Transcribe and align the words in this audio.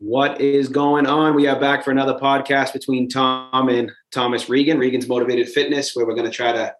What 0.00 0.40
is 0.40 0.68
going 0.68 1.06
on? 1.06 1.34
We 1.34 1.48
are 1.48 1.58
back 1.58 1.82
for 1.82 1.90
another 1.90 2.14
podcast 2.14 2.72
between 2.72 3.08
Tom 3.08 3.68
and 3.68 3.90
Thomas 4.12 4.48
Regan, 4.48 4.78
Regan's 4.78 5.08
Motivated 5.08 5.48
Fitness, 5.48 5.96
where 5.96 6.06
we're 6.06 6.14
going 6.14 6.30
to 6.30 6.36
try 6.36 6.52
to 6.52 6.72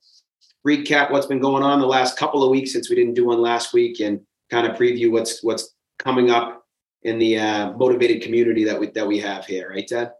recap 0.64 1.10
what's 1.10 1.26
been 1.26 1.40
going 1.40 1.64
on 1.64 1.80
the 1.80 1.86
last 1.86 2.16
couple 2.16 2.44
of 2.44 2.50
weeks 2.50 2.72
since 2.72 2.88
we 2.88 2.94
didn't 2.94 3.14
do 3.14 3.26
one 3.26 3.40
last 3.42 3.72
week, 3.72 3.98
and 3.98 4.20
kind 4.52 4.68
of 4.68 4.76
preview 4.76 5.10
what's 5.10 5.42
what's 5.42 5.74
coming 5.98 6.30
up 6.30 6.64
in 7.02 7.18
the 7.18 7.40
uh, 7.40 7.72
motivated 7.72 8.22
community 8.22 8.62
that 8.62 8.78
we 8.78 8.90
that 8.90 9.08
we 9.08 9.18
have 9.18 9.44
here, 9.44 9.70
right, 9.70 9.88
Ted? 9.88 10.12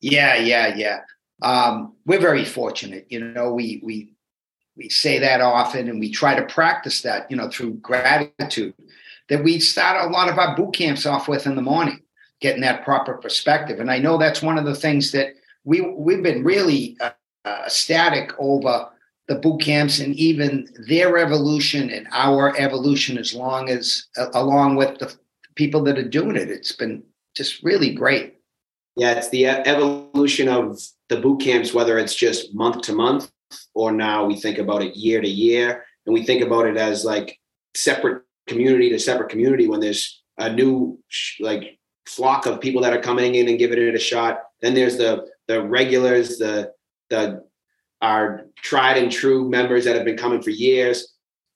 Yeah, 0.00 0.34
yeah, 0.34 0.74
yeah. 0.74 0.98
Um, 1.42 1.94
we're 2.06 2.18
very 2.18 2.44
fortunate. 2.44 3.06
You 3.08 3.20
know, 3.20 3.52
we 3.52 3.80
we 3.84 4.14
we 4.76 4.88
say 4.88 5.20
that 5.20 5.40
often, 5.40 5.88
and 5.88 6.00
we 6.00 6.10
try 6.10 6.34
to 6.34 6.44
practice 6.46 7.02
that. 7.02 7.30
You 7.30 7.36
know, 7.36 7.48
through 7.48 7.74
gratitude 7.74 8.74
that 9.28 9.44
we 9.44 9.60
start 9.60 10.04
a 10.04 10.12
lot 10.12 10.28
of 10.28 10.40
our 10.40 10.56
boot 10.56 10.74
camps 10.74 11.06
off 11.06 11.28
with 11.28 11.46
in 11.46 11.54
the 11.54 11.62
morning 11.62 12.00
getting 12.42 12.60
that 12.60 12.84
proper 12.84 13.14
perspective. 13.14 13.80
And 13.80 13.90
I 13.90 13.98
know 13.98 14.18
that's 14.18 14.42
one 14.42 14.58
of 14.58 14.66
the 14.66 14.74
things 14.74 15.12
that 15.12 15.34
we 15.64 15.80
we've 15.80 16.22
been 16.22 16.44
really 16.44 16.96
uh, 17.00 17.10
uh, 17.44 17.68
static 17.68 18.32
over 18.38 18.90
the 19.28 19.36
boot 19.36 19.62
camps 19.62 20.00
and 20.00 20.14
even 20.16 20.68
their 20.88 21.16
evolution 21.16 21.88
and 21.90 22.06
our 22.12 22.54
evolution 22.58 23.16
as 23.16 23.32
long 23.32 23.70
as 23.70 24.06
uh, 24.18 24.26
along 24.34 24.76
with 24.76 24.98
the 24.98 25.14
people 25.54 25.82
that 25.84 25.98
are 25.98 26.08
doing 26.08 26.36
it. 26.36 26.50
It's 26.50 26.72
been 26.72 27.02
just 27.34 27.62
really 27.62 27.94
great. 27.94 28.34
Yeah, 28.96 29.12
it's 29.12 29.30
the 29.30 29.46
evolution 29.46 30.48
of 30.48 30.78
the 31.08 31.16
boot 31.16 31.40
camps, 31.40 31.72
whether 31.72 31.98
it's 31.98 32.14
just 32.14 32.54
month 32.54 32.82
to 32.82 32.92
month 32.92 33.30
or 33.74 33.92
now 33.92 34.24
we 34.24 34.34
think 34.34 34.58
about 34.58 34.82
it 34.82 34.96
year 34.96 35.20
to 35.20 35.28
year, 35.28 35.84
and 36.06 36.12
we 36.12 36.24
think 36.24 36.42
about 36.42 36.66
it 36.66 36.76
as 36.76 37.04
like 37.04 37.38
separate 37.74 38.22
community 38.48 38.90
to 38.90 38.98
separate 38.98 39.30
community 39.30 39.68
when 39.68 39.80
there's 39.80 40.22
a 40.38 40.52
new 40.52 40.98
like 41.40 41.78
flock 42.06 42.46
of 42.46 42.60
people 42.60 42.82
that 42.82 42.92
are 42.92 43.00
coming 43.00 43.34
in 43.34 43.48
and 43.48 43.58
giving 43.58 43.78
it 43.78 43.94
a 43.94 43.98
shot. 43.98 44.42
Then 44.60 44.74
there's 44.74 44.96
the 44.96 45.28
the 45.48 45.62
regulars, 45.62 46.38
the 46.38 46.72
the 47.10 47.44
our 48.00 48.46
tried 48.56 48.98
and 48.98 49.10
true 49.10 49.48
members 49.48 49.84
that 49.84 49.94
have 49.94 50.04
been 50.04 50.16
coming 50.16 50.42
for 50.42 50.50
years. 50.50 51.08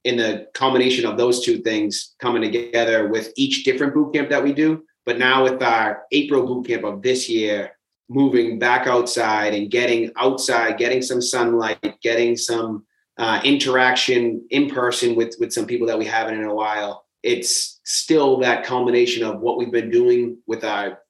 In 0.05 0.17
the 0.17 0.47
combination 0.55 1.05
of 1.05 1.17
those 1.17 1.45
two 1.45 1.59
things 1.63 2.15
coming 2.21 2.41
together 2.41 3.09
with 3.09 3.33
each 3.37 3.65
different 3.65 3.93
boot 3.93 4.15
camp 4.15 4.31
that 4.31 4.45
we 4.45 4.53
do, 4.53 4.85
but 5.05 5.19
now 5.19 5.43
with 5.43 5.61
our 5.61 6.05
April 6.13 6.47
boot 6.47 6.69
camp 6.69 6.85
of 6.85 7.03
this 7.03 7.29
year, 7.29 7.73
moving 8.09 8.57
back 8.61 8.87
outside 8.87 9.53
and 9.53 9.69
getting 9.69 10.13
outside, 10.17 10.79
getting 10.79 11.03
some 11.03 11.21
sunlight, 11.21 12.01
getting 12.03 12.37
some 12.37 12.87
uh, 13.19 13.41
interaction 13.43 14.47
in 14.51 14.71
person 14.71 15.17
with 15.17 15.35
with 15.41 15.53
some 15.53 15.67
people 15.67 15.89
that 15.89 15.99
we 15.99 16.05
haven't 16.05 16.39
in 16.39 16.45
a 16.45 16.55
while 16.55 17.06
it's 17.27 17.81
still 17.85 18.39
that 18.39 18.65
culmination 18.65 19.25
of 19.25 19.41
what 19.41 19.59
we've 19.59 19.73
been 19.73 19.91
doing 19.91 20.39
with 20.47 20.65
our 20.65 21.01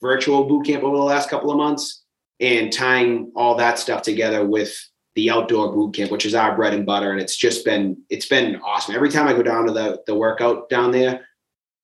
virtual 0.00 0.44
boot 0.44 0.66
camp 0.66 0.82
over 0.82 0.96
the 0.96 1.02
last 1.02 1.28
couple 1.28 1.50
of 1.50 1.58
months 1.58 2.02
and 2.40 2.72
tying 2.72 3.30
all 3.36 3.54
that 3.56 3.78
stuff 3.78 4.00
together 4.00 4.46
with 4.46 4.74
the 5.16 5.30
outdoor 5.30 5.72
boot 5.72 5.94
camp, 5.94 6.10
which 6.10 6.24
is 6.24 6.34
our 6.34 6.56
bread 6.56 6.72
and 6.72 6.86
butter. 6.86 7.12
And 7.12 7.20
it's 7.20 7.36
just 7.36 7.64
been, 7.64 7.98
it's 8.08 8.26
been 8.26 8.56
awesome. 8.56 8.94
Every 8.94 9.10
time 9.10 9.28
I 9.28 9.34
go 9.34 9.42
down 9.42 9.66
to 9.66 9.72
the, 9.72 10.02
the 10.06 10.14
workout 10.14 10.70
down 10.70 10.92
there, 10.92 11.26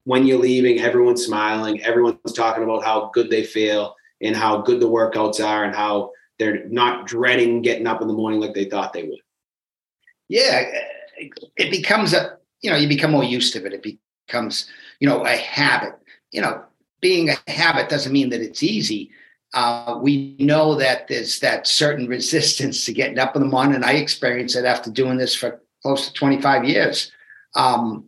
when 0.05 0.27
you're 0.27 0.39
leaving, 0.39 0.81
everyone's 0.81 1.25
smiling, 1.25 1.83
everyone's 1.83 2.33
talking 2.35 2.65
about 2.65 2.83
how 2.83 3.11
good 3.13 3.29
they 3.29 3.45
feel 3.45 3.95
and 4.23 4.35
how 4.35 4.63
good 4.63 4.81
the 4.81 4.89
workouts 4.89 5.45
are 5.45 5.65
and 5.65 5.75
how 5.75 6.13
they're 6.39 6.67
not 6.69 7.07
dreading 7.07 7.61
getting 7.61 7.87
up 7.87 8.01
in 8.01 8.09
the 8.09 8.15
morning 8.15 8.41
like 8.41 8.55
they 8.55 8.65
thought 8.65 8.95
they 8.95 9.05
would. 9.05 9.21
Yeah, 10.29 10.65
it 11.57 11.71
becomes 11.71 12.15
a 12.15 12.39
you 12.63 12.71
know, 12.71 12.77
you 12.77 12.89
become 12.89 13.11
more 13.11 13.25
used 13.25 13.53
to 13.53 13.65
it. 13.67 13.73
It 13.73 13.99
becomes, 14.27 14.69
you 15.01 15.09
know, 15.09 15.25
a 15.25 15.37
habit. 15.37 15.95
You 16.31 16.41
know, 16.41 16.65
being 17.01 17.29
a 17.29 17.51
habit 17.51 17.89
doesn't 17.89 18.13
mean 18.13 18.31
that 18.31 18.41
it's 18.41 18.63
easy. 18.63 19.11
Uh, 19.53 19.99
we 20.01 20.37
know 20.39 20.75
that 20.77 21.09
there's 21.09 21.41
that 21.41 21.67
certain 21.67 22.07
resistance 22.07 22.85
to 22.87 22.93
getting 22.93 23.19
up 23.19 23.37
in 23.37 23.43
the 23.43 23.49
morning. 23.49 23.75
And 23.75 23.85
I 23.85 23.93
experienced 23.93 24.57
it 24.57 24.65
after 24.65 24.91
doing 24.91 25.19
this 25.19 25.35
for 25.35 25.61
close 25.83 26.07
to 26.07 26.13
25 26.15 26.65
years. 26.65 27.13
Um, 27.55 28.07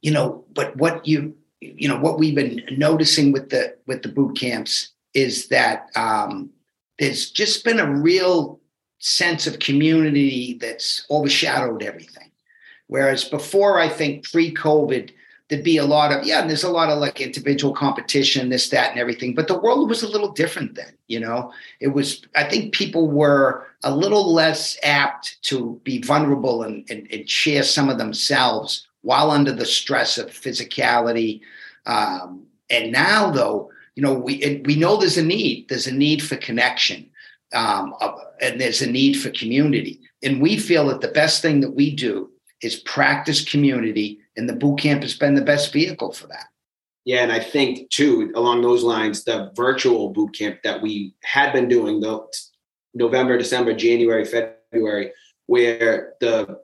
you 0.00 0.10
know, 0.12 0.44
but 0.54 0.74
what 0.76 1.06
you, 1.06 1.36
you 1.60 1.88
know, 1.88 1.98
what 1.98 2.18
we've 2.18 2.34
been 2.34 2.62
noticing 2.70 3.32
with 3.32 3.50
the 3.50 3.76
with 3.86 4.02
the 4.02 4.08
boot 4.08 4.38
camps 4.38 4.92
is 5.12 5.48
that 5.48 5.90
um, 5.96 6.50
there's 6.98 7.30
just 7.30 7.64
been 7.64 7.80
a 7.80 7.90
real 7.90 8.60
sense 8.98 9.46
of 9.46 9.58
community 9.58 10.56
that's 10.60 11.06
overshadowed 11.10 11.82
everything. 11.82 12.25
Whereas 12.88 13.24
before, 13.24 13.80
I 13.80 13.88
think 13.88 14.30
pre 14.30 14.54
COVID, 14.54 15.10
there'd 15.48 15.64
be 15.64 15.76
a 15.76 15.84
lot 15.84 16.12
of, 16.12 16.24
yeah, 16.24 16.40
and 16.40 16.50
there's 16.50 16.64
a 16.64 16.70
lot 16.70 16.90
of 16.90 16.98
like 16.98 17.20
individual 17.20 17.72
competition, 17.72 18.48
this, 18.48 18.68
that, 18.70 18.90
and 18.90 18.98
everything. 18.98 19.34
But 19.34 19.48
the 19.48 19.58
world 19.58 19.88
was 19.88 20.02
a 20.02 20.08
little 20.08 20.32
different 20.32 20.74
then, 20.74 20.92
you 21.06 21.20
know? 21.20 21.52
It 21.80 21.88
was, 21.88 22.22
I 22.34 22.44
think 22.44 22.74
people 22.74 23.08
were 23.08 23.66
a 23.84 23.94
little 23.94 24.32
less 24.32 24.76
apt 24.82 25.40
to 25.42 25.80
be 25.84 26.02
vulnerable 26.02 26.64
and, 26.64 26.84
and, 26.90 27.06
and 27.12 27.28
share 27.30 27.62
some 27.62 27.88
of 27.88 27.98
themselves 27.98 28.86
while 29.02 29.30
under 29.30 29.52
the 29.52 29.66
stress 29.66 30.18
of 30.18 30.30
physicality. 30.30 31.40
Um, 31.86 32.46
and 32.70 32.90
now, 32.90 33.30
though, 33.30 33.70
you 33.94 34.02
know, 34.02 34.14
we, 34.14 34.62
we 34.64 34.74
know 34.74 34.96
there's 34.96 35.16
a 35.16 35.24
need, 35.24 35.68
there's 35.68 35.86
a 35.86 35.94
need 35.94 36.22
for 36.22 36.36
connection. 36.36 37.08
Um, 37.54 37.94
and 38.40 38.60
there's 38.60 38.82
a 38.82 38.90
need 38.90 39.14
for 39.14 39.30
community. 39.30 40.00
And 40.22 40.42
we 40.42 40.58
feel 40.58 40.88
that 40.88 41.00
the 41.00 41.08
best 41.08 41.40
thing 41.40 41.60
that 41.60 41.70
we 41.70 41.94
do 41.94 42.30
is 42.62 42.76
practice 42.76 43.44
community, 43.44 44.20
and 44.36 44.48
the 44.48 44.56
boot 44.56 44.78
camp 44.78 45.02
has 45.02 45.14
been 45.14 45.34
the 45.34 45.42
best 45.42 45.72
vehicle 45.72 46.12
for 46.12 46.26
that. 46.28 46.46
Yeah, 47.04 47.22
and 47.22 47.30
I 47.30 47.38
think 47.38 47.90
too, 47.90 48.32
along 48.34 48.62
those 48.62 48.82
lines, 48.82 49.24
the 49.24 49.52
virtual 49.54 50.10
boot 50.10 50.34
camp 50.34 50.58
that 50.64 50.82
we 50.82 51.14
had 51.22 51.52
been 51.52 51.68
doing 51.68 52.00
the 52.00 52.26
November, 52.94 53.38
December, 53.38 53.74
January, 53.74 54.24
February, 54.24 55.12
where 55.46 56.14
the 56.20 56.60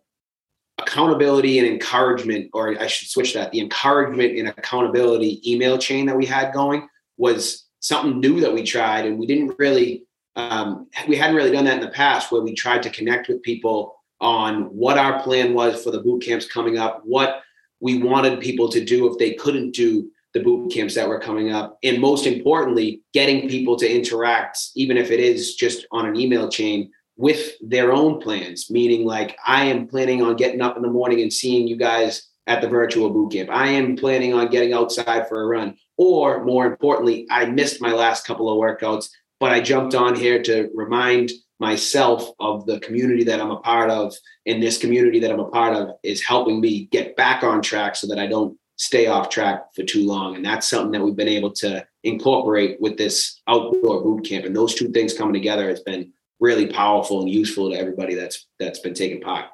accountability 0.79 1.59
and 1.59 1.69
encouragement, 1.69 2.51
or 2.55 2.77
I 2.81 2.89
should 2.89 3.09
switch 3.09 3.35
that, 3.35 3.53
the 3.53 3.61
encouragement 3.61 4.37
and 4.37 4.49
accountability 4.49 5.41
email 5.49 5.79
chain 5.79 6.07
that 6.07 6.17
we 6.17 6.27
had 6.27 6.53
going 6.53 6.89
was 7.17 7.67
something 7.81 8.19
new 8.19 8.41
that 8.41 8.53
we 8.53 8.65
tried, 8.65 9.07
and 9.07 9.19
we 9.19 9.27
didn't 9.27 9.55
really, 9.59 10.07
um, 10.35 10.89
we 11.07 11.17
hadn't 11.17 11.37
really 11.37 11.53
done 11.53 11.67
that 11.67 11.75
in 11.75 11.85
the 11.85 11.89
past, 11.89 12.33
where 12.33 12.43
we 12.43 12.55
tried 12.55 12.83
to 12.83 12.91
connect 12.91 13.29
with 13.29 13.43
people 13.43 14.02
on 14.23 14.65
what 14.65 14.97
our 14.97 15.23
plan 15.23 15.53
was 15.53 15.83
for 15.83 15.91
the 15.91 16.01
boot 16.01 16.23
camps 16.23 16.47
coming 16.47 16.79
up, 16.79 17.03
what 17.05 17.43
we 17.81 18.03
wanted 18.03 18.41
people 18.41 18.69
to 18.71 18.83
do 18.83 19.11
if 19.11 19.19
they 19.19 19.35
couldn't 19.35 19.73
do 19.73 20.09
the 20.33 20.41
boot 20.41 20.73
camps 20.73 20.95
that 20.95 21.09
were 21.09 21.21
coming 21.21 21.53
up, 21.53 21.77
and 21.83 22.01
most 22.01 22.27
importantly, 22.27 23.03
getting 23.13 23.49
people 23.51 23.77
to 23.77 23.87
interact, 23.87 24.59
even 24.75 24.97
if 24.97 25.11
it 25.11 25.21
is 25.21 25.57
just 25.57 25.87
on 25.91 26.07
an 26.07 26.17
email 26.17 26.49
chain, 26.49 26.91
with 27.17 27.53
their 27.61 27.93
own 27.93 28.21
plans. 28.21 28.71
Meaning, 28.71 29.05
like, 29.05 29.37
I 29.47 29.67
am 29.67 29.87
planning 29.87 30.23
on 30.23 30.37
getting 30.37 30.63
up 30.63 30.77
in 30.77 30.83
the 30.83 30.89
morning 30.89 31.21
and 31.21 31.31
seeing 31.31 31.69
you 31.69 31.77
guys 31.77 32.31
at 32.47 32.63
the 32.63 32.69
virtual 32.69 33.11
boot 33.11 33.33
camp. 33.33 33.51
I 33.51 33.69
am 33.69 33.97
planning 33.97 34.33
on 34.33 34.49
getting 34.49 34.73
outside 34.73 35.29
for 35.29 35.43
a 35.43 35.47
run. 35.47 35.77
Or 35.99 36.45
more 36.45 36.67
importantly, 36.67 37.27
I 37.31 37.45
missed 37.45 37.83
my 37.83 37.93
last 37.93 38.27
couple 38.27 38.51
of 38.51 38.59
workouts, 38.59 39.11
but 39.39 39.53
I 39.53 39.61
jumped 39.61 39.95
on 39.95 40.15
here 40.15 40.43
to 40.45 40.71
remind 40.75 41.31
myself 41.63 42.31
of 42.41 42.67
the 42.67 42.81
community 42.81 43.23
that 43.25 43.41
I'm 43.41 43.53
a 43.53 43.61
part 43.61 43.89
of, 43.89 44.13
and 44.47 44.61
this 44.61 44.79
community 44.79 45.21
that 45.21 45.31
I'm 45.31 45.41
a 45.41 45.49
part 45.49 45.75
of 45.75 45.91
is 46.03 46.21
helping 46.21 46.61
me 46.61 46.87
get 46.91 47.17
back 47.17 47.45
on 47.45 47.63
track 47.63 47.95
so 47.97 48.09
that 48.09 48.19
I 48.19 48.27
don't 48.27 48.59
stay 48.77 49.07
off 49.07 49.29
track 49.29 49.73
for 49.75 49.85
too 49.85 50.05
long. 50.05 50.35
And 50.35 50.45
that's 50.45 50.69
something 50.69 50.91
that 50.91 51.05
we've 51.05 51.17
been 51.17 51.29
able 51.29 51.53
to 51.53 51.87
incorporate 52.03 52.81
with 52.81 52.99
this 52.99 53.41
outdoor 53.47 54.03
boot 54.03 54.25
camp. 54.25 54.45
And 54.45 54.57
those 54.57 54.75
two 54.75 54.91
things 54.91 55.15
coming 55.15 55.35
together 55.35 55.69
has 55.69 55.81
been 55.81 56.13
really 56.41 56.67
powerful 56.67 57.21
and 57.21 57.31
useful 57.31 57.71
to 57.71 57.79
everybody 57.79 58.17
that's 58.17 58.49
that's 58.59 58.81
been 58.81 58.95
taking 58.95 59.21
part. 59.21 59.47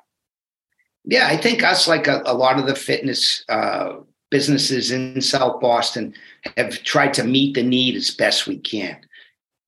Yeah, 1.04 1.28
I 1.28 1.36
think 1.36 1.62
us 1.62 1.86
like 1.86 2.06
a, 2.06 2.22
a 2.24 2.34
lot 2.34 2.58
of 2.58 2.66
the 2.66 2.74
fitness 2.74 3.44
uh, 3.50 3.96
businesses 4.30 4.90
in 4.90 5.20
South 5.20 5.60
Boston 5.60 6.14
have 6.56 6.82
tried 6.82 7.12
to 7.14 7.24
meet 7.24 7.54
the 7.54 7.62
need 7.62 7.96
as 7.96 8.10
best 8.10 8.46
we 8.46 8.56
can. 8.56 8.96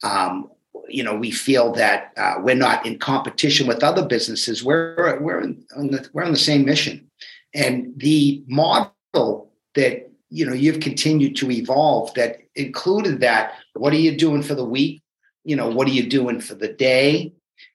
Um, 0.02 0.50
you 0.88 1.02
know 1.02 1.14
we 1.14 1.30
feel 1.30 1.72
that 1.72 2.12
uh, 2.16 2.34
we're 2.40 2.54
not 2.54 2.84
in 2.84 2.98
competition 2.98 3.66
with 3.66 3.82
other 3.82 4.04
businesses 4.04 4.64
we're 4.64 5.18
we're 5.20 5.40
on 5.40 5.88
the, 5.88 6.08
we're 6.12 6.24
on 6.24 6.32
the 6.32 6.38
same 6.38 6.64
mission. 6.64 7.08
And 7.54 7.92
the 7.96 8.42
model 8.46 9.52
that 9.74 10.10
you 10.28 10.46
know 10.46 10.52
you've 10.52 10.80
continued 10.80 11.36
to 11.36 11.50
evolve 11.50 12.12
that 12.14 12.38
included 12.54 13.20
that 13.20 13.54
what 13.74 13.92
are 13.92 13.98
you 13.98 14.16
doing 14.16 14.42
for 14.42 14.54
the 14.54 14.64
week? 14.64 15.02
You 15.44 15.56
know 15.56 15.68
what 15.68 15.88
are 15.88 15.92
you 15.92 16.08
doing 16.08 16.40
for 16.40 16.54
the 16.54 16.72
day? 16.72 17.32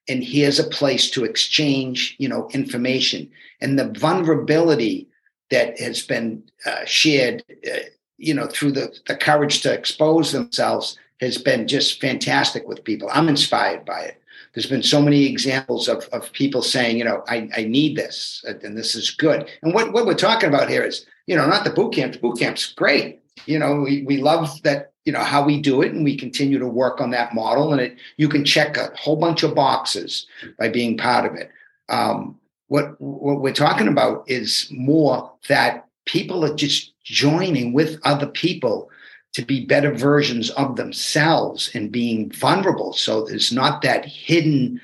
And 0.08 0.24
here's 0.24 0.60
a 0.60 0.70
place 0.70 1.10
to 1.12 1.26
exchange 1.26 2.16
you 2.20 2.30
know 2.30 2.50
information. 2.54 3.30
And 3.62 3.78
the 3.80 3.90
vulnerability 4.00 5.08
that 5.52 5.80
has 5.80 6.02
been 6.04 6.44
uh, 6.66 6.86
shared 6.86 7.44
uh, 7.68 7.80
you 8.18 8.34
know 8.34 8.48
through 8.48 8.72
the, 8.72 8.96
the 9.08 9.16
courage 9.16 9.62
to 9.62 9.74
expose 9.74 10.32
themselves 10.32 10.98
has 11.22 11.38
been 11.38 11.68
just 11.68 12.02
fantastic 12.02 12.68
with 12.68 12.84
people. 12.84 13.10
I'm 13.12 13.30
inspired 13.30 13.86
by 13.86 14.02
it. 14.02 14.22
There's 14.54 14.68
been 14.68 14.84
so 14.84 15.02
many 15.02 15.26
examples 15.26 15.88
of, 15.88 16.06
of 16.14 16.32
people 16.32 16.62
saying, 16.62 16.98
you 16.98 17.04
know, 17.04 17.24
I, 17.28 17.50
I 17.56 17.64
need 17.64 17.98
this 17.98 18.44
and 18.48 18.78
this 18.78 18.96
is 18.96 19.12
good. 19.12 19.50
And 19.62 19.74
what, 19.74 19.92
what 19.92 20.06
we're 20.06 20.14
talking 20.14 20.50
about 20.50 20.70
here 20.70 20.84
is, 20.84 21.06
you 21.28 21.36
know, 21.36 21.46
not 21.46 21.64
the 21.64 21.72
boot 21.72 21.94
camp. 21.94 22.14
The 22.14 22.20
boot 22.20 22.40
camp's 22.40 22.72
great, 22.74 23.22
you 23.46 23.60
know, 23.60 23.82
we, 23.82 24.04
we 24.04 24.18
love 24.18 24.62
that, 24.64 24.94
you 25.04 25.12
know, 25.12 25.20
how 25.20 25.44
we 25.44 25.62
do 25.62 25.82
it 25.82 25.94
and 25.94 26.04
we 26.04 26.18
continue 26.18 26.58
to 26.60 26.68
work 26.68 27.02
on 27.02 27.12
that 27.12 27.34
model. 27.34 27.74
And 27.74 27.82
it, 27.82 27.98
you 28.18 28.30
can 28.30 28.46
check 28.46 28.78
a 28.78 28.92
whole 28.96 29.18
bunch 29.18 29.44
of 29.44 29.56
boxes 29.56 30.26
by 30.58 30.70
being 30.70 30.98
part 30.98 31.26
of 31.26 31.36
it. 31.36 31.50
Um, 31.90 32.40
what, 32.68 33.00
what 33.00 33.42
we're 33.42 33.54
talking 33.54 33.88
about 33.88 34.24
is 34.28 34.68
more 34.72 35.32
that 35.48 35.86
people 36.06 36.44
are 36.44 36.56
just 36.56 36.94
joining 37.04 37.74
with 37.74 38.00
other 38.04 38.28
people 38.28 38.90
to 39.36 39.44
be 39.44 39.66
better 39.66 39.94
versions 39.94 40.50
of 40.52 40.78
themselves 40.78 41.70
and 41.74 41.92
being 41.92 42.32
vulnerable. 42.32 42.94
So 42.94 43.26
there's 43.26 43.52
not 43.52 43.82
that 43.82 44.06
hidden, 44.06 44.80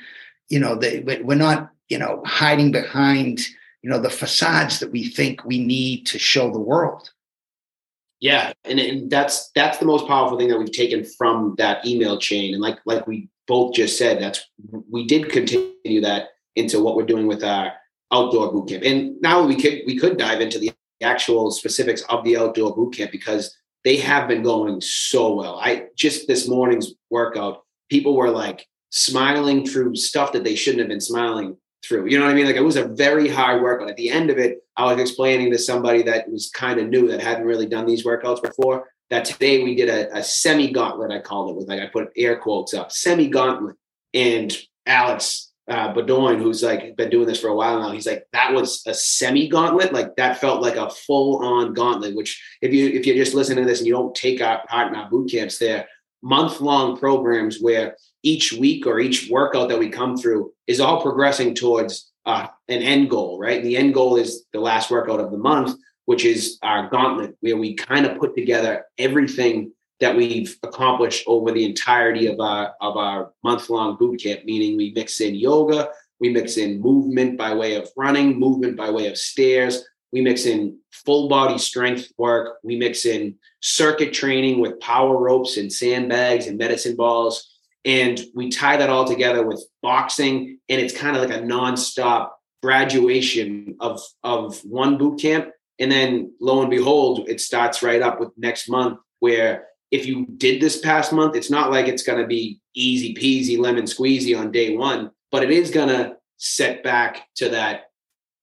you 0.50 0.60
know, 0.60 0.76
the, 0.76 1.22
we're 1.24 1.36
not, 1.36 1.70
you 1.88 1.98
know, 1.98 2.22
hiding 2.26 2.70
behind, 2.70 3.40
you 3.82 3.90
know, 3.90 3.98
the 3.98 4.10
facades 4.10 4.82
that 4.82 4.92
we 4.92 5.08
think 5.08 5.46
we 5.46 5.64
need 5.64 6.06
to 6.08 6.20
show 6.20 6.52
the 6.52 6.60
world. 6.60 7.12
Yeah, 8.20 8.52
and, 8.66 8.78
and 8.78 9.10
that's 9.10 9.52
that's 9.56 9.78
the 9.78 9.86
most 9.86 10.06
powerful 10.06 10.38
thing 10.38 10.50
that 10.50 10.60
we've 10.60 10.72
taken 10.72 11.06
from 11.06 11.56
that 11.58 11.88
email 11.88 12.20
chain. 12.20 12.54
And 12.54 12.62
like 12.62 12.78
like 12.86 13.08
we 13.08 13.30
both 13.48 13.74
just 13.74 13.98
said, 13.98 14.22
that's 14.22 14.46
we 14.92 15.08
did 15.08 15.30
continue 15.30 16.02
that 16.02 16.28
into 16.58 16.84
what 16.84 16.98
we're 16.98 17.06
doing 17.06 17.26
with 17.26 17.42
our 17.44 17.72
outdoor 18.12 18.52
boot 18.52 18.68
camp. 18.68 18.84
And 18.84 19.20
now 19.22 19.44
we 19.48 19.56
could 19.56 19.82
we 19.88 19.98
could 19.98 20.18
dive 20.18 20.42
into 20.42 20.60
the 20.60 20.74
actual 21.02 21.52
specifics 21.52 22.04
of 22.10 22.24
the 22.26 22.38
outdoor 22.38 22.76
boot 22.76 22.96
camp 22.96 23.12
because 23.12 23.58
they 23.84 23.98
have 23.98 24.28
been 24.28 24.44
going 24.44 24.82
so 24.82 25.34
well. 25.34 25.60
I 25.60 25.88
just 25.96 26.28
this 26.28 26.48
morning's 26.48 26.94
workout, 27.10 27.64
people 27.90 28.16
were 28.16 28.30
like 28.30 28.68
smiling 28.90 29.66
through 29.66 29.96
stuff 29.96 30.34
that 30.34 30.44
they 30.44 30.56
shouldn't 30.56 30.80
have 30.80 30.90
been 30.90 31.02
smiling 31.02 31.58
through. 31.84 32.08
You 32.08 32.20
know 32.20 32.26
what 32.26 32.32
I 32.32 32.36
mean? 32.36 32.46
Like 32.46 32.56
it 32.56 32.64
was 32.64 32.76
a 32.76 32.88
very 32.88 33.28
hard 33.28 33.62
workout. 33.62 33.90
At 33.90 33.98
the 33.98 34.10
end 34.10 34.30
of 34.30 34.38
it, 34.38 34.60
I 34.78 34.86
was 34.86 35.02
explaining 35.02 35.52
to 35.52 35.58
somebody 35.58 36.04
that 36.04 36.30
was 36.30 36.50
kind 36.50 36.80
of 36.80 36.90
new 36.90 37.08
that 37.08 37.22
hadn't 37.22 37.46
really 37.46 37.66
done 37.66 37.86
these 37.86 38.06
workouts 38.06 38.42
before 38.42 38.88
that 39.12 39.26
today 39.26 39.62
we 39.62 39.76
did 39.76 39.90
a, 39.90 40.18
a 40.18 40.24
semi 40.24 40.72
gauntlet, 40.72 41.12
I 41.12 41.20
called 41.20 41.52
it 41.52 41.56
with 41.56 41.68
like 41.68 41.82
I 41.82 41.88
put 41.88 42.12
air 42.18 42.38
quotes 42.38 42.74
up, 42.74 42.92
semi 42.92 43.28
gauntlet. 43.28 43.76
And 44.14 44.56
Alex 44.86 45.51
uh, 45.70 45.94
Bedoin, 45.94 46.42
who's 46.42 46.64
like 46.64 46.96
been 46.96 47.10
doing 47.10 47.28
this 47.28 47.40
for 47.40 47.48
a 47.48 47.56
while 47.56 47.80
now, 47.80 47.92
he's 47.92 48.08
like, 48.08 48.26
that 48.34 48.54
was 48.54 48.84
a 48.88 48.94
semi 48.94 49.48
gauntlet. 49.48 49.94
Like 49.94 50.16
that 50.16 50.40
felt 50.40 50.62
like 50.62 50.76
a 50.76 50.90
full 50.90 51.44
on 51.46 51.74
gauntlet, 51.74 52.16
which 52.16 52.42
if 52.62 52.74
you, 52.74 52.88
if 52.90 53.06
you're 53.06 53.16
just 53.16 53.34
listening 53.34 53.64
to 53.64 53.70
this 53.70 53.80
and 53.80 53.88
you 53.88 53.94
don't 53.94 54.16
take 54.16 54.42
our 54.42 54.66
part 54.68 54.88
in 54.88 54.96
our 54.96 55.10
boot 55.10 55.32
camps, 55.32 55.60
there 55.60 55.80
are 55.80 55.86
month 56.24 56.62
long 56.62 56.98
programs 56.98 57.60
where 57.60 57.96
each 58.24 58.54
week 58.54 58.86
or 58.86 59.00
each 59.00 59.30
workout 59.30 59.70
that 59.70 59.80
we 59.80 59.90
come 59.90 60.18
through 60.18 60.52
is 60.68 60.80
all 60.80 61.02
progressing 61.02 61.56
towards 61.56 62.12
uh, 62.26 62.48
an 62.68 62.82
end 62.82 63.10
goal, 63.10 63.40
right? 63.40 63.58
And 63.58 63.66
the 63.66 63.78
end 63.78 63.94
goal 63.94 64.18
is 64.18 64.46
the 64.54 64.60
last 64.60 64.92
workout 64.92 65.20
of 65.20 65.32
the 65.32 65.38
month, 65.38 65.76
which 66.06 66.26
is 66.26 66.60
our 66.62 66.90
gauntlet, 66.90 67.36
where 67.42 67.58
we 67.58 67.74
kind 67.76 68.06
of 68.06 68.20
put 68.20 68.36
together 68.36 68.86
everything 68.98 69.72
that 70.02 70.16
we've 70.16 70.58
accomplished 70.64 71.24
over 71.28 71.52
the 71.52 71.66
entirety 71.66 72.28
of 72.28 72.40
our 72.40 72.74
of 72.82 72.98
our 72.98 73.32
month 73.44 73.70
long 73.70 73.98
boot 73.98 74.22
camp. 74.22 74.44
Meaning, 74.46 74.76
we 74.78 74.92
mix 74.94 75.22
in 75.22 75.36
yoga, 75.36 75.90
we 76.20 76.30
mix 76.30 76.58
in 76.58 76.82
movement 76.82 77.38
by 77.38 77.54
way 77.54 77.76
of 77.76 77.90
running, 77.96 78.38
movement 78.38 78.76
by 78.76 78.90
way 78.90 79.08
of 79.08 79.18
stairs. 79.18 79.86
We 80.12 80.20
mix 80.20 80.46
in 80.46 80.78
full 80.92 81.30
body 81.30 81.58
strength 81.58 82.12
work. 82.18 82.58
We 82.64 82.76
mix 82.76 83.06
in 83.06 83.36
circuit 83.62 84.12
training 84.12 84.60
with 84.60 84.80
power 84.82 85.18
ropes 85.18 85.56
and 85.56 85.72
sandbags 85.72 86.48
and 86.48 86.58
medicine 86.58 86.98
balls 86.98 87.52
and 87.86 88.22
we 88.36 88.50
tie 88.50 88.78
that 88.78 88.90
all 88.90 89.06
together 89.06 89.46
with 89.46 89.64
boxing 89.82 90.60
and 90.70 90.82
it's 90.82 90.96
kind 90.96 91.16
of 91.16 91.24
like 91.24 91.36
a 91.36 91.42
nonstop 91.42 92.30
graduation 92.62 93.76
of 93.80 94.00
of 94.24 94.60
one 94.64 94.98
boot 94.98 95.20
camp 95.20 95.50
and 95.80 95.92
then 95.92 96.32
lo 96.40 96.62
and 96.62 96.70
behold 96.70 97.28
it 97.28 97.42
starts 97.42 97.82
right 97.82 98.02
up 98.02 98.20
with 98.20 98.30
next 98.38 98.70
month 98.70 99.00
where 99.20 99.68
if 99.92 100.06
you 100.06 100.26
did 100.38 100.62
this 100.62 100.80
past 100.80 101.14
month 101.14 101.36
it's 101.36 101.52
not 101.52 101.72
like 101.72 101.88
it's 101.88 102.04
going 102.04 102.20
to 102.20 102.28
be 102.28 102.60
easy 102.76 103.14
peasy 103.14 103.58
lemon 103.58 103.86
squeezy 103.86 104.38
on 104.38 104.52
day 104.52 104.76
one 104.76 105.12
but 105.32 105.44
it 105.44 105.52
is 105.52 105.72
going 105.72 105.90
to 105.90 106.16
set 106.38 106.84
back 106.84 107.28
to 107.36 107.50
that 107.50 107.92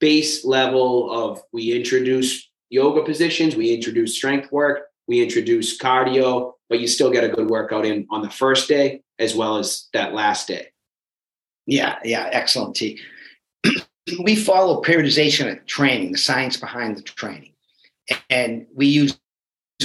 base 0.00 0.44
level 0.44 1.10
of 1.10 1.42
we 1.52 1.72
introduce 1.74 2.48
yoga 2.70 3.02
positions 3.02 3.56
we 3.56 3.74
introduce 3.74 4.14
strength 4.14 4.50
work 4.52 4.86
we 5.06 5.22
introduce 5.22 5.78
cardio 5.78 6.52
but 6.68 6.80
you 6.80 6.86
still 6.86 7.10
get 7.10 7.24
a 7.24 7.28
good 7.28 7.48
workout 7.48 7.86
in 7.86 8.06
on 8.10 8.22
the 8.22 8.30
first 8.30 8.68
day 8.68 9.02
as 9.18 9.34
well 9.34 9.56
as 9.56 9.88
that 9.92 10.14
last 10.14 10.48
day. 10.48 10.68
Yeah, 11.66 11.98
yeah, 12.04 12.28
excellent, 12.32 12.76
T. 12.76 13.00
we 14.22 14.36
follow 14.36 14.82
periodization 14.82 15.50
of 15.50 15.64
training, 15.66 16.12
the 16.12 16.18
science 16.18 16.56
behind 16.56 16.96
the 16.96 17.02
training. 17.02 17.52
And 18.30 18.66
we 18.74 18.86
use 18.86 19.18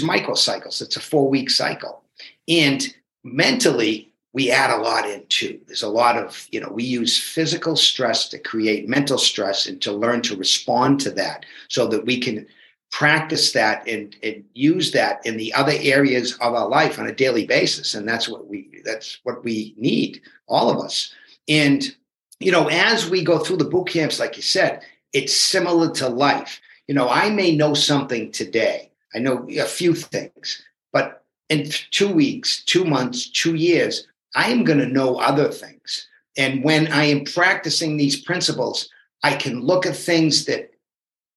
microcycles. 0.01 0.81
It's 0.81 0.98
a 0.98 1.01
four 1.01 1.30
week 1.30 1.50
cycle. 1.50 2.04
And 2.48 2.94
mentally, 3.24 4.12
we 4.34 4.50
add 4.50 4.72
a 4.72 4.81
lot 4.81 5.07
in 5.07 5.25
too. 5.28 5.60
There's 5.68 5.84
a 5.84 5.90
lot 5.90 6.18
of, 6.18 6.48
you 6.51 6.60
know, 6.60 6.69
we 6.69 6.84
use 6.84 7.18
physical 7.18 7.75
stress 7.75 8.28
to 8.30 8.40
create 8.40 8.90
mental 8.90 9.19
stress 9.19 9.68
and 9.68 9.81
to 9.84 9.92
learn 9.92 10.22
to 10.24 10.36
respond 10.36 11.00
to 11.01 11.12
that 11.12 11.45
so 11.68 11.88
that 11.88 12.06
we 12.06 12.19
can 12.19 12.48
practice 12.94 13.54
that 13.54 13.88
and, 13.88 14.16
and 14.22 14.44
use 14.54 14.92
that 14.92 15.25
in 15.25 15.36
the 15.36 15.51
other 15.54 15.74
areas 15.80 16.34
of 16.34 16.54
our 16.54 16.69
life 16.69 17.00
on 17.00 17.07
a 17.07 17.12
daily 17.12 17.44
basis 17.44 17.96
and 17.96 18.07
that's 18.07 18.30
what 18.30 18.48
we 18.48 18.81
that's 18.86 19.18
what 19.24 19.44
we 19.44 19.74
need 19.78 20.22
all 20.48 20.69
of 20.69 20.78
us 20.78 21.12
and 21.48 21.96
you 22.39 22.51
know 22.51 22.68
as 22.69 23.10
we 23.10 23.24
go 23.24 23.39
through 23.39 23.57
the 23.57 23.66
boot 23.66 23.88
camps 23.88 24.19
like 24.19 24.38
you 24.38 24.44
said 24.44 24.84
it's 25.12 25.36
similar 25.36 25.89
to 25.89 26.07
life 26.07 26.62
you 26.88 26.94
know 26.94 27.10
i 27.10 27.31
may 27.31 27.56
know 27.56 27.74
something 27.74 28.31
today 28.31 28.92
i 29.15 29.19
know 29.19 29.48
a 29.50 29.65
few 29.65 29.94
things 29.94 30.63
but 30.92 31.24
in 31.50 31.69
two 31.92 32.12
weeks 32.12 32.63
two 32.65 32.86
months 32.86 33.30
two 33.30 33.56
years 33.56 34.07
i 34.36 34.50
am 34.50 34.63
going 34.63 34.80
to 34.80 34.88
know 34.88 35.18
other 35.18 35.50
things 35.50 36.07
and 36.38 36.63
when 36.63 36.88
i 36.88 37.04
am 37.04 37.24
practicing 37.24 37.98
these 37.98 38.21
principles 38.21 38.89
i 39.24 39.33
can 39.33 39.62
look 39.62 39.86
at 39.86 39.95
things 39.95 40.45
that 40.45 40.74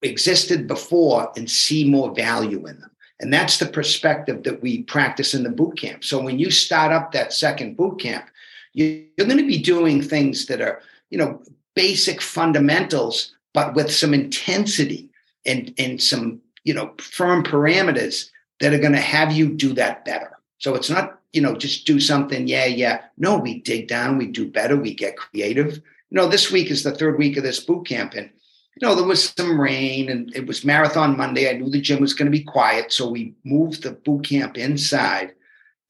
existed 0.03 0.67
before 0.67 1.33
and 1.37 1.51
see 1.51 1.89
more 1.89 2.15
value 2.15 2.67
in 2.67 2.81
them. 2.81 2.91
And 3.21 3.33
that's 3.33 3.59
the 3.59 3.67
perspective 3.67 4.43
that 4.45 4.61
we 4.63 4.83
practice 4.83 5.35
in 5.35 5.43
the 5.43 5.51
boot 5.51 5.79
camp. 5.79 6.05
So 6.05 6.21
when 6.21 6.39
you 6.39 6.51
start 6.51 6.93
up 6.93 7.13
that 7.13 7.33
second 7.33 7.77
boot 7.77 7.99
camp, 7.99 8.27
you're 8.75 9.07
going 9.19 9.39
to 9.39 9.47
be 9.47 9.59
doing 9.59 10.03
things 10.03 10.47
that 10.47 10.61
are, 10.61 10.83
you 11.09 11.17
know, 11.17 11.43
basic 11.75 12.21
fundamentals, 12.21 13.35
but 13.55 13.75
with 13.75 13.91
some 13.91 14.13
intensity 14.13 15.09
and, 15.47 15.73
and 15.79 16.03
some, 16.03 16.43
you 16.67 16.75
know, 16.75 16.93
firm 16.99 17.43
parameters 17.43 18.29
that 18.61 18.75
are 18.75 18.79
going 18.79 18.93
to 18.93 18.99
have 18.99 19.33
you 19.33 19.49
do 19.49 19.73
that 19.75 20.05
better. 20.05 20.33
So 20.59 20.75
it's 20.75 20.91
not, 20.91 21.21
you 21.33 21.41
know, 21.41 21.55
just 21.55 21.87
do 21.87 22.01
something, 22.01 22.49
yeah, 22.49 22.67
yeah. 22.67 23.05
No, 23.17 23.39
we 23.39 23.61
dig 23.61 23.89
down, 23.89 24.19
we 24.19 24.27
do 24.27 24.51
better, 24.51 24.77
we 24.77 24.93
get 24.93 25.17
creative. 25.17 25.77
You 26.11 26.17
know, 26.17 26.27
this 26.27 26.51
week 26.51 26.71
is 26.71 26.83
the 26.83 26.93
third 26.93 27.19
week 27.19 27.37
of 27.37 27.45
this 27.45 27.61
boot 27.61 27.87
camp, 27.87 28.15
and 28.15 28.31
you 28.75 28.87
know, 28.87 28.95
there 28.95 29.07
was 29.07 29.33
some 29.37 29.59
rain 29.59 30.11
and 30.11 30.35
it 30.37 30.47
was 30.47 30.65
marathon 30.65 31.17
Monday. 31.17 31.49
I 31.49 31.55
knew 31.55 31.71
the 31.71 31.81
gym 31.81 32.01
was 32.01 32.13
going 32.13 32.31
to 32.31 32.39
be 32.39 32.45
quiet. 32.45 32.93
So 32.93 33.09
we 33.09 33.35
moved 33.43 33.83
the 33.83 33.93
boot 33.93 34.27
camp 34.27 34.59
inside 34.59 35.33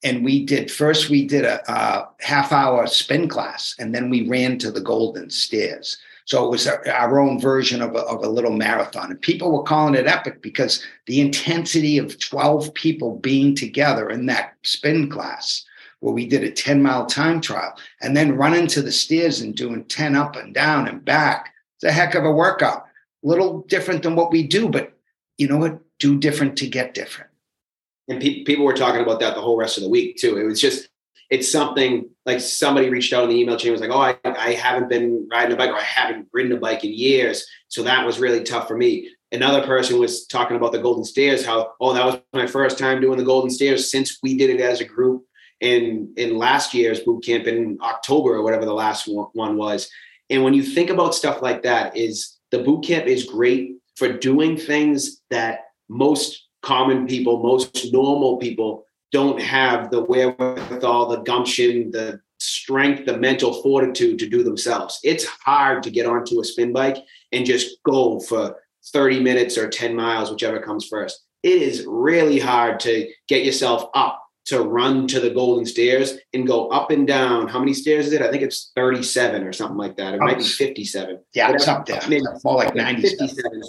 and 0.03 0.23
we 0.23 0.45
did 0.45 0.71
first, 0.71 1.09
we 1.09 1.27
did 1.27 1.43
a, 1.43 1.69
a 1.69 2.07
half 2.21 2.53
hour 2.53 2.87
spin 2.87 3.27
class 3.27 3.75
and 3.77 3.93
then 3.93 4.09
we 4.09 4.29
ran 4.29 4.57
to 4.59 4.71
the 4.71 4.79
golden 4.79 5.29
stairs. 5.29 5.97
So 6.27 6.45
it 6.45 6.51
was 6.51 6.67
our, 6.67 7.19
own 7.19 7.39
version 7.39 7.81
of 7.81 7.95
a, 7.95 7.99
of 7.99 8.21
a 8.21 8.27
little 8.27 8.51
marathon. 8.51 9.11
And 9.11 9.21
people 9.21 9.49
were 9.51 9.63
calling 9.63 9.95
it 9.95 10.07
epic 10.07 10.41
because 10.41 10.83
the 11.05 11.21
intensity 11.21 11.97
of 11.97 12.19
12 12.19 12.73
people 12.73 13.17
being 13.17 13.55
together 13.55 14.09
in 14.09 14.25
that 14.25 14.55
spin 14.63 15.09
class 15.09 15.63
where 16.01 16.13
we 16.13 16.27
did 16.27 16.43
a 16.43 16.51
10 16.51 16.83
mile 16.83 17.05
time 17.05 17.39
trial 17.39 17.73
and 18.01 18.15
then 18.15 18.35
running 18.35 18.67
to 18.67 18.81
the 18.81 18.91
stairs 18.91 19.39
and 19.39 19.55
doing 19.55 19.85
10 19.85 20.15
up 20.15 20.35
and 20.35 20.53
down 20.53 20.87
and 20.87 21.05
back 21.05 21.53
it's 21.77 21.83
a 21.83 21.91
heck 21.91 22.15
of 22.15 22.25
a 22.25 22.31
workout. 22.31 22.85
A 23.23 23.27
little 23.27 23.61
different 23.63 24.03
than 24.03 24.15
what 24.15 24.31
we 24.31 24.43
do, 24.43 24.67
but 24.67 24.93
you 25.37 25.47
know 25.47 25.57
what? 25.57 25.79
Do 25.99 26.17
different 26.19 26.57
to 26.57 26.67
get 26.67 26.93
different. 26.93 27.29
And 28.07 28.19
pe- 28.21 28.43
people 28.43 28.65
were 28.65 28.73
talking 28.73 29.01
about 29.01 29.19
that 29.19 29.35
the 29.35 29.41
whole 29.41 29.57
rest 29.57 29.77
of 29.77 29.83
the 29.83 29.89
week 29.89 30.17
too. 30.17 30.37
It 30.37 30.43
was 30.43 30.59
just, 30.59 30.89
it's 31.29 31.51
something 31.51 32.09
like 32.25 32.39
somebody 32.39 32.89
reached 32.89 33.11
out 33.13 33.25
in 33.25 33.29
the 33.29 33.39
email 33.39 33.57
chain 33.57 33.71
was 33.71 33.81
like, 33.81 33.89
oh, 33.89 33.99
I, 33.99 34.17
I 34.25 34.53
haven't 34.53 34.89
been 34.89 35.27
riding 35.29 35.53
a 35.53 35.57
bike 35.57 35.71
or 35.71 35.77
I 35.77 35.81
haven't 35.81 36.27
ridden 36.31 36.53
a 36.53 36.57
bike 36.57 36.83
in 36.83 36.93
years. 36.93 37.45
So 37.67 37.83
that 37.83 38.05
was 38.05 38.19
really 38.19 38.43
tough 38.43 38.67
for 38.67 38.77
me. 38.77 39.09
Another 39.31 39.65
person 39.65 39.99
was 39.99 40.25
talking 40.25 40.55
about 40.55 40.71
the 40.71 40.79
Golden 40.79 41.03
Stairs, 41.03 41.45
how, 41.45 41.73
oh, 41.81 41.93
that 41.93 42.05
was 42.05 42.21
my 42.31 42.47
first 42.47 42.77
time 42.77 43.01
doing 43.01 43.17
the 43.17 43.25
Golden 43.25 43.49
Stairs 43.49 43.91
since 43.91 44.19
we 44.23 44.37
did 44.37 44.49
it 44.49 44.61
as 44.61 44.79
a 44.79 44.85
group 44.85 45.25
in 45.59 46.13
in 46.17 46.37
last 46.37 46.73
year's 46.73 46.99
boot 47.01 47.25
camp 47.25 47.47
in 47.47 47.77
October 47.81 48.35
or 48.35 48.43
whatever 48.43 48.65
the 48.65 48.73
last 48.73 49.07
one 49.07 49.57
was. 49.57 49.89
And 50.29 50.43
when 50.43 50.53
you 50.53 50.63
think 50.63 50.89
about 50.89 51.15
stuff 51.15 51.41
like 51.41 51.63
that, 51.63 51.97
is 51.97 52.37
the 52.51 52.59
boot 52.59 52.85
camp 52.85 53.05
is 53.05 53.25
great 53.25 53.75
for 53.95 54.11
doing 54.11 54.55
things 54.57 55.21
that 55.29 55.65
most 55.89 56.47
common 56.61 57.07
people, 57.07 57.41
most 57.41 57.91
normal 57.91 58.37
people 58.37 58.85
don't 59.11 59.41
have 59.41 59.89
the 59.89 60.03
wherewithal, 60.03 61.09
the 61.09 61.21
gumption, 61.21 61.91
the 61.91 62.19
strength, 62.39 63.05
the 63.05 63.17
mental 63.17 63.61
fortitude 63.61 64.19
to 64.19 64.29
do 64.29 64.43
themselves. 64.43 64.99
It's 65.03 65.25
hard 65.25 65.83
to 65.83 65.91
get 65.91 66.05
onto 66.05 66.39
a 66.39 66.43
spin 66.45 66.73
bike 66.73 66.97
and 67.31 67.45
just 67.45 67.81
go 67.83 68.19
for 68.19 68.57
30 68.93 69.21
minutes 69.21 69.57
or 69.57 69.69
10 69.69 69.95
miles, 69.95 70.31
whichever 70.31 70.59
comes 70.59 70.87
first. 70.87 71.23
it 71.43 71.61
is 71.61 71.85
really 71.87 72.39
hard 72.39 72.79
to 72.81 73.09
get 73.27 73.45
yourself 73.45 73.89
up 73.93 74.21
to 74.45 74.61
run 74.61 75.07
to 75.07 75.19
the 75.19 75.29
golden 75.29 75.65
stairs 75.65 76.17
and 76.33 76.47
go 76.47 76.69
up 76.69 76.89
and 76.89 77.05
down. 77.05 77.47
How 77.49 77.59
many 77.59 77.73
stairs 77.73 78.07
is 78.07 78.13
it? 78.13 78.21
I 78.21 78.31
think 78.31 78.43
it's 78.43 78.71
37 78.75 79.43
or 79.43 79.51
something 79.51 79.77
like 79.77 79.97
that. 79.97 80.13
It 80.13 80.21
might 80.21 80.37
be 80.37 80.43
57. 80.43 81.19
Yeah, 81.33 81.51
it's 81.51 81.67
up 81.67 81.85
there. 81.85 82.01
Maybe 82.07 82.23
more 82.45 82.55
like 82.55 82.73
97. 82.73 83.61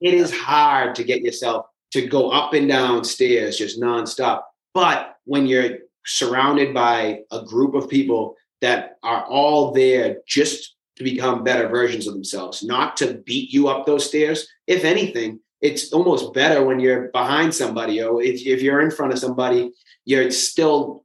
It 0.00 0.14
is 0.14 0.32
hard 0.32 0.94
to 0.96 1.04
get 1.04 1.22
yourself 1.22 1.66
to 1.92 2.06
go 2.06 2.30
up 2.30 2.54
and 2.54 2.68
down 2.68 3.04
stairs 3.04 3.58
just 3.58 3.80
nonstop. 3.80 4.42
But 4.74 5.16
when 5.24 5.46
you're 5.46 5.78
surrounded 6.04 6.74
by 6.74 7.20
a 7.30 7.44
group 7.44 7.74
of 7.74 7.88
people 7.88 8.36
that 8.60 8.98
are 9.02 9.24
all 9.26 9.72
there 9.72 10.18
just 10.26 10.76
to 10.96 11.04
become 11.04 11.44
better 11.44 11.68
versions 11.68 12.06
of 12.06 12.14
themselves, 12.14 12.62
not 12.62 12.96
to 12.98 13.14
beat 13.14 13.52
you 13.52 13.68
up 13.68 13.86
those 13.86 14.06
stairs. 14.06 14.46
If 14.66 14.84
anything, 14.84 15.40
it's 15.62 15.92
almost 15.92 16.34
better 16.34 16.64
when 16.64 16.80
you're 16.80 17.08
behind 17.08 17.54
somebody 17.54 18.02
or 18.02 18.20
if, 18.20 18.44
if 18.44 18.60
you're 18.60 18.80
in 18.80 18.90
front 18.90 19.12
of 19.12 19.18
somebody 19.18 19.72
you're 20.04 20.30
still 20.30 21.04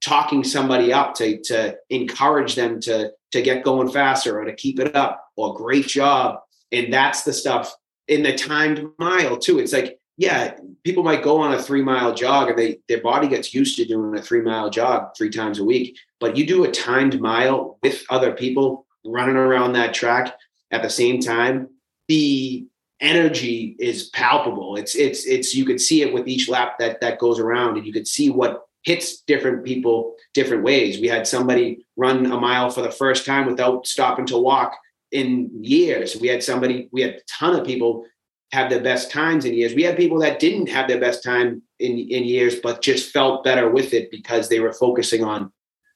talking 0.00 0.42
somebody 0.42 0.92
up 0.92 1.14
to 1.14 1.40
to 1.42 1.76
encourage 1.88 2.56
them 2.56 2.80
to 2.80 3.10
to 3.30 3.40
get 3.40 3.64
going 3.64 3.88
faster 3.88 4.38
or 4.38 4.44
to 4.44 4.54
keep 4.54 4.80
it 4.80 4.94
up 4.94 5.24
or 5.36 5.54
great 5.54 5.86
job 5.86 6.38
and 6.72 6.92
that's 6.92 7.22
the 7.22 7.32
stuff 7.32 7.72
in 8.08 8.22
the 8.22 8.34
timed 8.34 8.84
mile 8.98 9.38
too 9.38 9.58
it's 9.60 9.72
like 9.72 9.98
yeah 10.22 10.54
people 10.84 11.02
might 11.02 11.22
go 11.22 11.38
on 11.38 11.52
a 11.52 11.62
three 11.62 11.82
mile 11.82 12.14
jog 12.14 12.48
and 12.48 12.58
they 12.58 12.78
their 12.88 13.02
body 13.02 13.28
gets 13.28 13.52
used 13.52 13.76
to 13.76 13.84
doing 13.84 14.16
a 14.16 14.22
three 14.22 14.42
mile 14.42 14.70
jog 14.70 15.14
three 15.16 15.30
times 15.30 15.58
a 15.58 15.64
week 15.64 15.98
but 16.20 16.36
you 16.36 16.46
do 16.46 16.64
a 16.64 16.70
timed 16.70 17.20
mile 17.20 17.78
with 17.82 18.04
other 18.10 18.32
people 18.32 18.86
running 19.04 19.36
around 19.36 19.72
that 19.72 19.94
track 19.94 20.34
at 20.70 20.82
the 20.82 20.90
same 20.90 21.20
time 21.20 21.68
the 22.08 22.66
energy 23.02 23.76
is 23.78 24.08
palpable. 24.10 24.76
It's 24.76 24.94
it's 24.94 25.26
it's 25.26 25.54
you 25.54 25.66
could 25.66 25.80
see 25.80 26.02
it 26.02 26.14
with 26.14 26.28
each 26.28 26.48
lap 26.48 26.78
that 26.78 27.00
that 27.00 27.18
goes 27.18 27.38
around, 27.38 27.76
and 27.76 27.86
you 27.86 27.92
could 27.92 28.08
see 28.08 28.30
what 28.30 28.62
hits 28.84 29.20
different 29.22 29.64
people 29.64 30.14
different 30.34 30.62
ways. 30.62 31.00
We 31.00 31.08
had 31.08 31.26
somebody 31.26 31.84
run 31.96 32.26
a 32.26 32.40
mile 32.40 32.70
for 32.70 32.82
the 32.82 32.90
first 32.90 33.26
time 33.26 33.46
without 33.46 33.86
stopping 33.86 34.26
to 34.26 34.38
walk 34.38 34.76
in 35.10 35.50
years. 35.62 36.16
We 36.16 36.28
had 36.28 36.42
somebody, 36.42 36.88
we 36.90 37.02
had 37.02 37.14
a 37.14 37.20
ton 37.28 37.54
of 37.58 37.66
people 37.66 38.06
have 38.52 38.68
their 38.68 38.82
best 38.82 39.10
times 39.10 39.44
in 39.44 39.54
years. 39.54 39.74
We 39.74 39.82
had 39.82 39.96
people 39.96 40.18
that 40.20 40.38
didn't 40.38 40.68
have 40.68 40.86
their 40.86 41.00
best 41.00 41.24
time 41.24 41.62
in, 41.78 41.92
in 41.98 42.24
years, 42.24 42.56
but 42.56 42.82
just 42.82 43.10
felt 43.10 43.44
better 43.44 43.70
with 43.70 43.94
it 43.94 44.10
because 44.10 44.48
they 44.48 44.60
were 44.60 44.72
focusing 44.72 45.24
on 45.24 45.52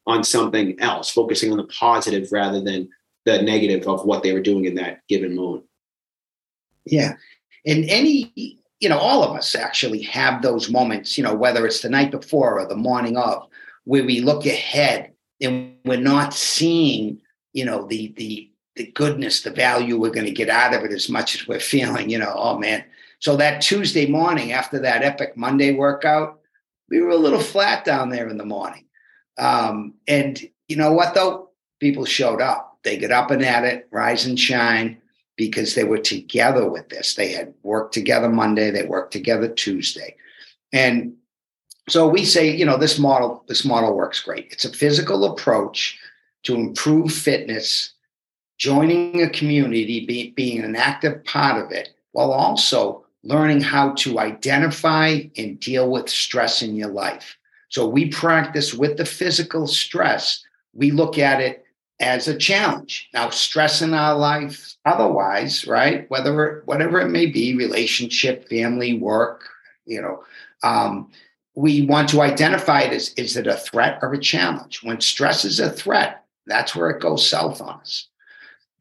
on 0.09 0.23
something 0.23 0.79
else, 0.81 1.11
focusing 1.11 1.51
on 1.51 1.59
the 1.59 1.65
positive 1.65 2.31
rather 2.31 2.61
than 2.61 2.89
the 3.25 3.43
negative 3.43 3.89
of 3.89 4.05
what 4.05 4.23
they 4.23 4.33
were 4.33 4.41
doing 4.41 4.65
in 4.65 4.77
that 4.77 5.01
given 5.09 5.35
moment. 5.35 5.65
Yeah. 6.85 7.15
And 7.67 7.85
any, 7.87 8.33
you 8.79 8.89
know, 8.89 8.99
all 8.99 9.25
of 9.25 9.37
us 9.37 9.57
actually 9.57 10.03
have 10.03 10.43
those 10.43 10.71
moments, 10.71 11.19
you 11.19 11.25
know, 11.25 11.35
whether 11.35 11.67
it's 11.67 11.83
the 11.83 11.89
night 11.89 12.13
before 12.13 12.61
or 12.61 12.69
the 12.69 12.77
morning 12.77 13.17
of, 13.17 13.49
where 13.83 14.05
we 14.05 14.21
look 14.21 14.47
ahead 14.47 15.11
and 15.41 15.75
we're 15.85 15.99
not 15.99 16.33
seeing, 16.33 17.21
you 17.53 17.65
know, 17.65 17.85
the 17.87 18.15
the 18.17 18.49
the 18.77 18.87
goodness, 18.93 19.43
the 19.43 19.51
value 19.51 19.99
we're 19.99 20.11
going 20.11 20.27
to 20.27 20.33
get 20.33 20.51
out 20.51 20.75
of 20.75 20.85
it 20.85 20.93
as 20.93 21.09
much 21.09 21.35
as 21.35 21.49
we're 21.49 21.61
feeling, 21.61 22.11
you 22.11 22.19
know, 22.19 22.33
oh 22.37 22.59
man. 22.59 22.85
So 23.19 23.37
that 23.37 23.63
Tuesday 23.63 24.07
morning 24.07 24.53
after 24.53 24.79
that 24.81 25.03
epic 25.03 25.37
Monday 25.37 25.73
workout, 25.73 26.41
we 26.91 27.01
were 27.01 27.11
a 27.11 27.17
little 27.17 27.41
flat 27.41 27.85
down 27.85 28.11
there 28.11 28.29
in 28.29 28.37
the 28.37 28.45
morning. 28.45 28.85
Um, 29.39 29.95
and 30.07 30.41
you 30.69 30.77
know 30.77 30.93
what 30.93 31.15
though? 31.15 31.51
People 31.81 32.05
showed 32.05 32.41
up. 32.41 32.79
They 32.85 32.97
get 32.97 33.11
up 33.11 33.31
and 33.31 33.43
at 33.43 33.65
it, 33.65 33.89
rise 33.91 34.27
and 34.27 34.39
shine 34.39 35.01
because 35.37 35.75
they 35.75 35.85
were 35.85 35.99
together 35.99 36.69
with 36.69 36.89
this. 36.89 37.15
They 37.15 37.33
had 37.33 37.53
worked 37.63 37.95
together 37.95 38.29
Monday, 38.29 38.71
they 38.71 38.85
worked 38.85 39.13
together 39.13 39.49
Tuesday. 39.49 40.17
And 40.73 41.15
so 41.89 42.09
we 42.09 42.25
say, 42.25 42.55
you 42.55 42.65
know, 42.65 42.77
this 42.77 42.99
model, 42.99 43.45
this 43.49 43.65
model 43.65 43.95
works 43.95 44.21
great. 44.21 44.49
It's 44.51 44.65
a 44.65 44.73
physical 44.73 45.25
approach 45.25 45.99
to 46.45 46.55
improve 46.55 47.13
fitness, 47.13 47.93
joining 48.59 49.23
a 49.23 49.31
community, 49.31 50.07
be, 50.07 50.31
being 50.33 50.63
an 50.63 50.77
active 50.77 51.25
part 51.25 51.65
of 51.65 51.73
it, 51.73 51.91
while 52.13 52.33
also 52.33 53.05
learning 53.23 53.61
how 53.61 53.93
to 53.95 54.19
identify 54.19 55.21
and 55.37 55.61
deal 55.61 55.91
with 55.91 56.09
stress 56.09 56.63
in 56.63 56.77
your 56.77 56.91
life. 56.91 57.37
So 57.69 57.87
we 57.87 58.09
practice 58.11 58.73
with 58.73 58.97
the 58.97 59.05
physical 59.05 59.67
stress. 59.67 60.45
We 60.73 60.93
look 60.93 61.19
at 61.19 61.41
it 61.41 61.65
as 62.01 62.29
a 62.29 62.37
challenge. 62.37 63.09
Now, 63.13 63.31
stress 63.31 63.83
in 63.83 63.95
our 63.95 64.15
life, 64.17 64.77
otherwise, 64.85 65.67
right? 65.67 66.09
Whether 66.11 66.63
whatever 66.67 67.01
it 67.01 67.09
may 67.09 67.27
be, 67.27 67.57
relationship, 67.57 68.49
family, 68.49 68.99
work, 68.99 69.49
you 69.87 70.03
know, 70.03 70.23
um, 70.63 71.11
we 71.55 71.87
want 71.87 72.09
to 72.11 72.21
identify 72.21 72.83
it 72.83 72.93
as 72.93 73.15
is 73.15 73.37
it 73.37 73.47
a 73.47 73.57
threat 73.57 73.99
or 74.03 74.13
a 74.13 74.21
challenge? 74.21 74.83
When 74.83 75.01
stress 75.01 75.45
is 75.45 75.59
a 75.59 75.71
threat, 75.71 76.25
that's 76.47 76.77
where 76.77 76.91
it 76.91 77.01
goes 77.01 77.29
south 77.29 77.61
on 77.61 77.81
us. 77.81 78.09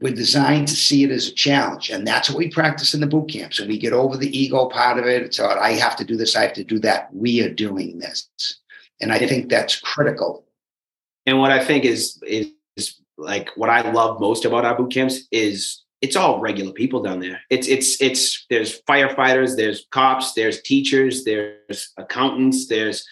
We're 0.01 0.13
designed 0.13 0.67
to 0.67 0.75
see 0.75 1.03
it 1.03 1.11
as 1.11 1.29
a 1.29 1.33
challenge, 1.33 1.89
and 1.89 2.05
that's 2.05 2.29
what 2.29 2.37
we 2.37 2.49
practice 2.49 2.93
in 2.93 2.99
the 2.99 3.07
boot 3.07 3.29
camps. 3.29 3.59
And 3.59 3.69
we 3.69 3.77
get 3.77 3.93
over 3.93 4.17
the 4.17 4.37
ego 4.37 4.67
part 4.67 4.99
of 4.99 5.05
it. 5.05 5.23
It's 5.23 5.39
all 5.39 5.57
I 5.57 5.71
have 5.71 5.95
to 5.97 6.05
do 6.05 6.17
this, 6.17 6.35
I 6.35 6.43
have 6.43 6.53
to 6.53 6.63
do 6.63 6.79
that. 6.79 7.13
We 7.15 7.41
are 7.43 7.49
doing 7.49 7.99
this, 7.99 8.27
and 9.01 9.11
I 9.11 9.19
think 9.19 9.49
that's 9.49 9.79
critical. 9.79 10.45
And 11.25 11.39
what 11.39 11.51
I 11.51 11.63
think 11.63 11.85
is 11.85 12.21
is 12.27 12.51
like 13.17 13.49
what 13.55 13.69
I 13.69 13.89
love 13.91 14.19
most 14.19 14.45
about 14.45 14.65
our 14.65 14.75
boot 14.75 14.91
camps 14.91 15.27
is 15.31 15.83
it's 16.01 16.15
all 16.15 16.39
regular 16.39 16.73
people 16.73 17.01
down 17.01 17.19
there. 17.19 17.41
It's 17.49 17.67
it's 17.67 18.01
it's 18.01 18.45
there's 18.49 18.81
firefighters, 18.83 19.55
there's 19.55 19.85
cops, 19.91 20.33
there's 20.33 20.61
teachers, 20.61 21.23
there's 21.23 21.91
accountants, 21.97 22.67
there's 22.67 23.05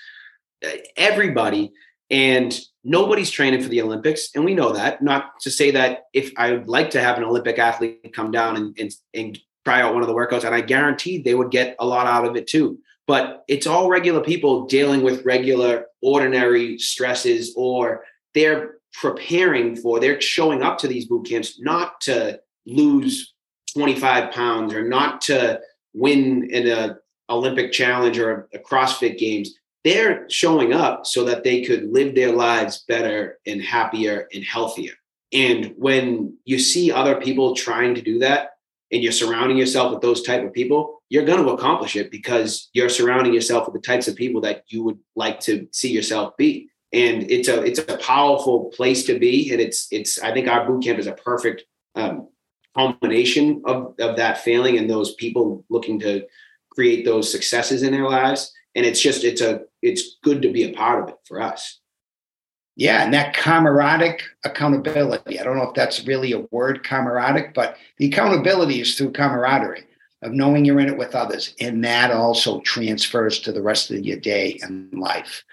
uh, 0.65 0.69
everybody, 0.97 1.71
and 2.13 2.57
nobody's 2.83 3.31
training 3.31 3.61
for 3.61 3.69
the 3.69 3.81
Olympics, 3.81 4.29
and 4.35 4.45
we 4.45 4.53
know 4.53 4.71
that. 4.71 5.01
Not 5.01 5.39
to 5.41 5.51
say 5.51 5.71
that 5.71 6.03
if 6.13 6.31
I 6.37 6.51
would 6.51 6.69
like 6.69 6.91
to 6.91 7.01
have 7.01 7.17
an 7.17 7.23
Olympic 7.23 7.57
athlete 7.57 8.13
come 8.13 8.31
down 8.31 8.55
and 8.55 8.79
and, 8.79 8.91
and 9.13 9.39
try 9.65 9.81
out 9.81 9.93
one 9.93 10.03
of 10.03 10.07
the 10.07 10.13
workouts, 10.13 10.43
and 10.43 10.53
I 10.53 10.61
guarantee 10.61 11.17
they 11.17 11.33
would 11.33 11.51
get 11.51 11.75
a 11.79 11.85
lot 11.85 12.05
out 12.05 12.25
of 12.25 12.35
it 12.35 12.47
too. 12.47 12.77
But 13.07 13.43
it's 13.47 13.67
all 13.67 13.89
regular 13.89 14.21
people 14.21 14.65
dealing 14.67 15.01
with 15.01 15.25
regular, 15.25 15.87
ordinary 16.01 16.77
stresses, 16.77 17.53
or 17.57 18.03
they're 18.33 18.75
preparing 18.93 19.75
for, 19.75 19.99
they're 19.99 20.21
showing 20.21 20.61
up 20.61 20.77
to 20.77 20.87
these 20.87 21.07
boot 21.07 21.27
camps 21.27 21.59
not 21.59 21.99
to 22.01 22.39
lose 22.65 23.33
25 23.73 24.31
pounds 24.31 24.73
or 24.73 24.87
not 24.87 25.19
to 25.21 25.59
win 25.93 26.49
in 26.51 26.67
a 26.67 26.97
Olympic 27.29 27.71
challenge 27.71 28.19
or 28.19 28.47
a 28.53 28.59
CrossFit 28.59 29.17
games. 29.17 29.53
They're 29.83 30.29
showing 30.29 30.73
up 30.73 31.05
so 31.05 31.25
that 31.25 31.43
they 31.43 31.61
could 31.63 31.91
live 31.91 32.15
their 32.15 32.31
lives 32.31 32.83
better 32.87 33.39
and 33.45 33.61
happier 33.61 34.27
and 34.33 34.43
healthier. 34.43 34.93
And 35.33 35.73
when 35.77 36.37
you 36.45 36.59
see 36.59 36.91
other 36.91 37.19
people 37.19 37.55
trying 37.55 37.95
to 37.95 38.01
do 38.01 38.19
that 38.19 38.51
and 38.91 39.03
you're 39.03 39.11
surrounding 39.11 39.57
yourself 39.57 39.91
with 39.91 40.01
those 40.01 40.21
type 40.21 40.43
of 40.43 40.53
people, 40.53 41.01
you're 41.09 41.25
going 41.25 41.43
to 41.43 41.51
accomplish 41.51 41.95
it 41.95 42.11
because 42.11 42.69
you're 42.73 42.89
surrounding 42.89 43.33
yourself 43.33 43.65
with 43.65 43.73
the 43.73 43.85
types 43.85 44.07
of 44.07 44.15
people 44.15 44.41
that 44.41 44.63
you 44.67 44.83
would 44.83 44.99
like 45.15 45.39
to 45.41 45.67
see 45.71 45.91
yourself 45.91 46.37
be 46.37 46.69
and 46.93 47.29
it's 47.29 47.47
a 47.47 47.61
it's 47.63 47.79
a 47.79 47.97
powerful 47.97 48.65
place 48.75 49.03
to 49.03 49.19
be 49.19 49.51
and 49.51 49.59
it's 49.59 49.87
it's 49.91 50.19
i 50.19 50.31
think 50.31 50.47
our 50.47 50.65
boot 50.65 50.83
camp 50.83 50.99
is 50.99 51.07
a 51.07 51.13
perfect 51.13 51.63
um, 51.95 52.29
culmination 52.75 53.61
of, 53.65 53.95
of 53.99 54.15
that 54.15 54.37
feeling 54.37 54.77
and 54.77 54.89
those 54.89 55.15
people 55.15 55.65
looking 55.69 55.99
to 55.99 56.25
create 56.71 57.03
those 57.03 57.31
successes 57.31 57.83
in 57.83 57.91
their 57.91 58.07
lives 58.07 58.51
and 58.75 58.85
it's 58.85 59.01
just 59.01 59.23
it's 59.23 59.41
a 59.41 59.61
it's 59.83 60.17
good 60.23 60.41
to 60.41 60.51
be 60.51 60.63
a 60.63 60.73
part 60.73 61.03
of 61.03 61.09
it 61.09 61.17
for 61.25 61.41
us 61.41 61.79
yeah 62.75 63.03
and 63.03 63.13
that 63.13 63.35
camaraderie 63.35 64.17
accountability 64.45 65.39
i 65.39 65.43
don't 65.43 65.57
know 65.57 65.69
if 65.69 65.75
that's 65.75 66.07
really 66.07 66.31
a 66.31 66.45
word 66.51 66.83
camaraderie 66.83 67.51
but 67.53 67.77
the 67.97 68.07
accountability 68.07 68.81
is 68.81 68.95
through 68.95 69.11
camaraderie 69.11 69.85
of 70.21 70.31
knowing 70.31 70.63
you're 70.63 70.79
in 70.79 70.87
it 70.87 70.97
with 70.97 71.15
others 71.15 71.53
and 71.59 71.83
that 71.83 72.09
also 72.09 72.61
transfers 72.61 73.39
to 73.39 73.51
the 73.51 73.61
rest 73.61 73.91
of 73.91 74.05
your 74.05 74.17
day 74.17 74.57
and 74.63 74.91
life 74.93 75.43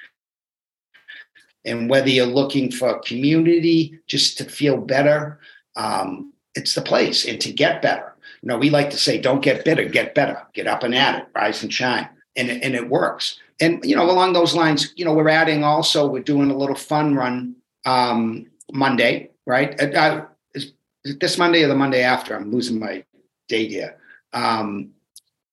and 1.64 1.90
whether 1.90 2.08
you're 2.08 2.26
looking 2.26 2.70
for 2.70 2.98
community 3.00 3.98
just 4.06 4.38
to 4.38 4.44
feel 4.44 4.76
better, 4.78 5.40
um, 5.76 6.32
it's 6.54 6.74
the 6.74 6.82
place 6.82 7.26
and 7.26 7.40
to 7.40 7.52
get 7.52 7.82
better. 7.82 8.14
You 8.42 8.48
know, 8.48 8.58
we 8.58 8.70
like 8.70 8.90
to 8.90 8.96
say, 8.96 9.20
don't 9.20 9.42
get 9.42 9.64
bitter, 9.64 9.84
get 9.84 10.14
better, 10.14 10.42
get 10.54 10.66
up 10.66 10.82
and 10.82 10.94
at 10.94 11.18
it, 11.18 11.28
rise 11.34 11.62
and 11.62 11.72
shine. 11.72 12.08
And, 12.36 12.50
and 12.50 12.74
it 12.74 12.88
works. 12.88 13.38
And, 13.60 13.84
you 13.84 13.94
know, 13.94 14.10
along 14.10 14.32
those 14.32 14.54
lines, 14.54 14.92
you 14.96 15.04
know, 15.04 15.12
we're 15.12 15.28
adding 15.28 15.64
also, 15.64 16.06
we're 16.06 16.22
doing 16.22 16.50
a 16.50 16.56
little 16.56 16.74
fun 16.74 17.14
run 17.14 17.56
um, 17.84 18.46
Monday, 18.72 19.30
right? 19.46 19.80
Uh, 19.80 19.98
uh 19.98 20.26
is, 20.54 20.72
is 21.04 21.18
this 21.18 21.38
Monday 21.38 21.62
or 21.62 21.68
the 21.68 21.74
Monday 21.74 22.02
after? 22.02 22.34
I'm 22.34 22.50
losing 22.50 22.78
my 22.78 23.04
date 23.48 23.70
here. 23.70 23.96
Um, 24.32 24.90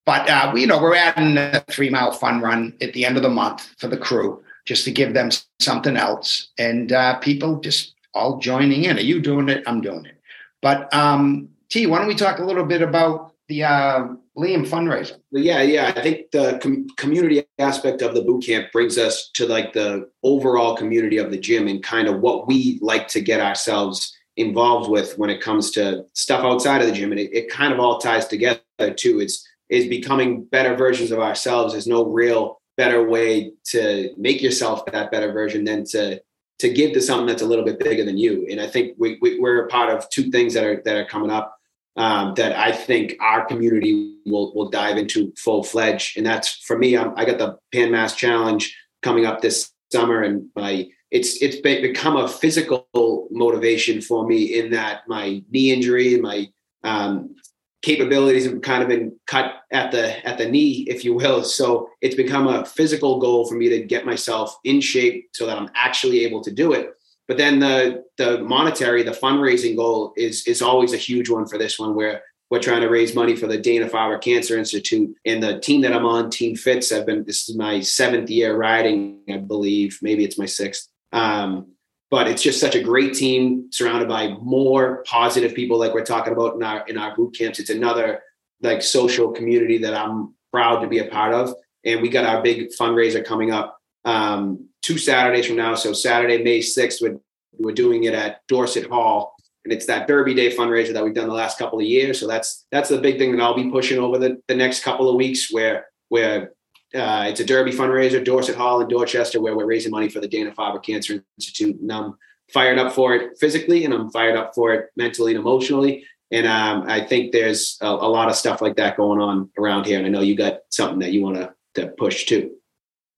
but 0.05 0.29
uh, 0.29 0.51
we, 0.53 0.61
you 0.61 0.67
know, 0.67 0.81
we're 0.81 0.95
adding 0.95 1.37
a 1.37 1.63
three 1.69 1.89
mile 1.89 2.13
fun 2.13 2.39
run 2.39 2.73
at 2.79 2.93
the 2.93 3.05
end 3.05 3.17
of 3.17 3.23
the 3.23 3.29
month 3.29 3.75
for 3.77 3.87
the 3.87 3.97
crew 3.97 4.41
just 4.65 4.85
to 4.85 4.91
give 4.91 5.13
them 5.13 5.29
something 5.59 5.97
else. 5.97 6.49
And 6.57 6.91
uh, 6.93 7.19
people 7.19 7.59
just 7.59 7.93
all 8.13 8.39
joining 8.39 8.85
in. 8.85 8.97
Are 8.97 9.01
you 9.01 9.21
doing 9.21 9.49
it? 9.49 9.63
I'm 9.67 9.81
doing 9.81 10.05
it. 10.05 10.15
But 10.61 10.93
um, 10.93 11.49
T, 11.69 11.85
why 11.87 11.99
don't 11.99 12.07
we 12.07 12.15
talk 12.15 12.39
a 12.39 12.43
little 12.43 12.65
bit 12.65 12.81
about 12.81 13.26
the 13.47 13.63
uh, 13.63 14.07
Liam 14.37 14.67
fundraiser. 14.67 15.17
Yeah, 15.31 15.61
yeah. 15.61 15.93
I 15.95 16.01
think 16.01 16.31
the 16.31 16.59
com- 16.61 16.87
community 16.97 17.43
aspect 17.59 18.01
of 18.01 18.13
the 18.13 18.21
boot 18.21 18.45
camp 18.45 18.71
brings 18.71 18.97
us 18.97 19.29
to 19.35 19.47
like 19.47 19.73
the 19.73 20.09
overall 20.23 20.75
community 20.75 21.17
of 21.17 21.31
the 21.31 21.37
gym 21.37 21.67
and 21.67 21.81
kind 21.81 22.07
of 22.07 22.19
what 22.19 22.47
we 22.47 22.77
like 22.81 23.07
to 23.09 23.21
get 23.21 23.39
ourselves 23.39 24.13
involved 24.35 24.89
with 24.89 25.17
when 25.17 25.29
it 25.29 25.41
comes 25.41 25.71
to 25.71 26.05
stuff 26.13 26.43
outside 26.43 26.81
of 26.81 26.87
the 26.87 26.93
gym. 26.93 27.11
And 27.11 27.19
it, 27.19 27.33
it 27.33 27.49
kind 27.49 27.73
of 27.73 27.79
all 27.79 27.99
ties 27.99 28.27
together 28.27 28.61
too. 28.95 29.19
It's 29.19 29.47
is 29.69 29.87
becoming 29.87 30.45
better 30.45 30.75
versions 30.75 31.11
of 31.11 31.19
ourselves. 31.19 31.73
There's 31.73 31.87
no 31.87 32.05
real 32.05 32.61
better 32.77 33.07
way 33.07 33.51
to 33.65 34.13
make 34.17 34.41
yourself 34.41 34.85
that 34.85 35.11
better 35.11 35.31
version 35.31 35.65
than 35.65 35.83
to 35.85 36.21
to 36.59 36.69
give 36.69 36.93
to 36.93 37.01
something 37.01 37.27
that's 37.27 37.41
a 37.43 37.45
little 37.45 37.65
bit 37.65 37.79
bigger 37.79 38.03
than 38.03 38.17
you. 38.17 38.47
And 38.49 38.59
I 38.59 38.65
think 38.65 38.95
we, 38.97 39.19
we 39.21 39.37
are 39.43 39.65
a 39.65 39.67
part 39.67 39.93
of 39.93 40.09
two 40.09 40.31
things 40.31 40.53
that 40.53 40.63
are 40.63 40.81
that 40.85 40.95
are 40.95 41.05
coming 41.05 41.31
up 41.31 41.56
um, 41.97 42.35
that 42.35 42.55
I 42.57 42.71
think 42.71 43.15
our 43.19 43.45
community 43.45 44.15
will 44.25 44.53
will 44.53 44.69
dive 44.69 44.97
into 44.97 45.33
full 45.37 45.63
fledged. 45.63 46.17
And 46.17 46.25
that's 46.25 46.49
for 46.65 46.77
me. 46.77 46.95
I'm, 46.95 47.13
I 47.15 47.25
got 47.25 47.39
the 47.39 47.57
Pan 47.73 47.91
Mass 47.91 48.15
Challenge 48.15 48.73
coming 49.01 49.25
up 49.25 49.41
this 49.41 49.71
summer, 49.91 50.21
and 50.21 50.49
my 50.55 50.87
it's 51.11 51.41
it's 51.41 51.57
become 51.57 52.17
a 52.17 52.27
physical 52.27 52.87
motivation 53.31 54.01
for 54.01 54.27
me 54.27 54.59
in 54.59 54.71
that 54.71 55.01
my 55.07 55.43
knee 55.49 55.71
injury, 55.71 56.19
my 56.19 56.47
um, 56.83 57.35
capabilities 57.81 58.45
have 58.45 58.61
kind 58.61 58.83
of 58.83 58.89
been 58.89 59.17
cut 59.27 59.55
at 59.71 59.91
the 59.91 60.25
at 60.27 60.37
the 60.37 60.47
knee, 60.47 60.85
if 60.87 61.03
you 61.03 61.13
will. 61.13 61.43
So 61.43 61.89
it's 62.01 62.15
become 62.15 62.47
a 62.47 62.65
physical 62.65 63.19
goal 63.19 63.47
for 63.47 63.55
me 63.55 63.69
to 63.69 63.83
get 63.83 64.05
myself 64.05 64.55
in 64.63 64.81
shape 64.81 65.29
so 65.33 65.45
that 65.45 65.57
I'm 65.57 65.69
actually 65.73 66.25
able 66.25 66.43
to 66.43 66.51
do 66.51 66.73
it. 66.73 66.91
But 67.27 67.37
then 67.37 67.59
the 67.59 68.03
the 68.17 68.39
monetary, 68.39 69.03
the 69.03 69.11
fundraising 69.11 69.75
goal 69.75 70.13
is 70.15 70.47
is 70.47 70.61
always 70.61 70.93
a 70.93 70.97
huge 70.97 71.29
one 71.29 71.47
for 71.47 71.57
this 71.57 71.77
one 71.77 71.95
where 71.95 72.23
we're 72.49 72.61
trying 72.61 72.81
to 72.81 72.87
raise 72.87 73.13
money 73.13 73.35
for 73.35 73.47
the 73.47 73.57
Dana 73.57 73.89
Farber 73.89 74.21
Cancer 74.21 74.57
Institute. 74.57 75.13
And 75.25 75.43
the 75.43 75.59
team 75.59 75.81
that 75.81 75.91
I'm 75.91 76.05
on, 76.05 76.29
Team 76.29 76.55
Fits, 76.55 76.91
I've 76.91 77.05
been 77.05 77.25
this 77.25 77.49
is 77.49 77.57
my 77.57 77.81
seventh 77.81 78.29
year 78.29 78.55
riding, 78.55 79.19
I 79.29 79.37
believe. 79.37 79.99
Maybe 80.01 80.23
it's 80.23 80.37
my 80.37 80.45
sixth. 80.45 80.87
Um, 81.11 81.73
but 82.09 82.27
it's 82.27 82.41
just 82.41 82.61
such 82.61 82.75
a 82.75 82.81
great 82.81 83.13
team 83.13 83.67
surrounded 83.71 84.07
by 84.07 84.29
more 84.41 85.03
positive 85.03 85.53
people 85.53 85.77
like 85.77 85.93
we're 85.93 86.05
talking 86.05 86.31
about 86.31 86.55
in 86.55 86.63
our 86.63 86.87
in 86.87 86.97
our 86.97 87.15
boot 87.15 87.35
camps. 87.37 87.59
It's 87.59 87.69
another 87.69 88.21
like 88.61 88.81
social 88.81 89.31
community 89.31 89.77
that 89.79 89.93
I'm 89.93 90.33
proud 90.51 90.79
to 90.79 90.87
be 90.87 90.99
a 90.99 91.05
part 91.05 91.33
of. 91.33 91.53
And 91.83 92.01
we 92.01 92.09
got 92.09 92.25
our 92.25 92.41
big 92.41 92.69
fundraiser 92.79 93.23
coming 93.23 93.51
up 93.51 93.76
um, 94.07 94.69
two 94.81 94.97
Saturdays 94.97 95.45
from 95.45 95.57
now. 95.57 95.75
So 95.75 95.91
Saturday, 95.91 96.41
May 96.41 96.59
6th, 96.59 97.01
we're, 97.01 97.19
we're 97.59 97.73
doing 97.73 98.05
it 98.05 98.13
at 98.13 98.39
Dorset 98.47 98.89
Hall. 98.89 99.35
And 99.65 99.73
it's 99.73 99.85
that 99.87 100.07
Derby 100.07 100.33
Day 100.33 100.55
fundraiser 100.55 100.93
that 100.93 101.03
we've 101.03 101.13
done 101.13 101.27
the 101.27 101.33
last 101.33 101.59
couple 101.59 101.77
of 101.77 101.85
years. 101.85 102.17
So 102.17 102.25
that's 102.25 102.65
that's 102.71 102.87
the 102.87 102.99
big 102.99 103.17
thing 103.17 103.35
that 103.35 103.43
I'll 103.43 103.53
be 103.53 103.69
pushing 103.69 103.99
over 103.99 104.17
the, 104.17 104.41
the 104.47 104.55
next 104.55 104.81
couple 104.81 105.09
of 105.09 105.17
weeks 105.17 105.51
where 105.51 105.87
where 106.07 106.53
uh, 106.95 107.25
it's 107.27 107.41
a 107.41 107.45
Derby 107.45 107.71
fundraiser, 107.71 108.23
Dorset 108.23 108.55
Hall 108.55 108.79
in 108.79 108.87
Dorchester, 108.87 109.41
where 109.41 109.57
we're 109.57 109.65
raising 109.65 109.91
money 109.91 110.07
for 110.07 110.21
the 110.21 110.27
Dana 110.27 110.51
Farber 110.51 110.81
Cancer 110.81 111.21
Institute. 111.37 111.81
And 111.81 111.91
I'm 111.91 112.17
fired 112.53 112.79
up 112.79 112.93
for 112.93 113.13
it 113.13 113.37
physically, 113.37 113.83
and 113.83 113.93
I'm 113.93 114.09
fired 114.09 114.37
up 114.37 114.55
for 114.55 114.73
it 114.73 114.85
mentally 114.95 115.33
and 115.33 115.41
emotionally. 115.41 116.05
And 116.31 116.47
um, 116.47 116.85
I 116.87 117.03
think 117.03 117.33
there's 117.33 117.77
a, 117.81 117.87
a, 117.87 118.09
lot 118.09 118.29
of 118.29 118.35
stuff 118.35 118.61
like 118.61 118.77
that 118.77 118.95
going 118.95 119.19
on 119.19 119.49
around 119.59 119.85
here. 119.85 119.97
And 119.97 120.07
I 120.07 120.09
know 120.09 120.21
you 120.21 120.37
got 120.37 120.59
something 120.69 120.99
that 120.99 121.11
you 121.11 121.21
want 121.21 121.35
to 121.35 121.53
to 121.75 121.87
push 121.89 122.25
too. 122.25 122.57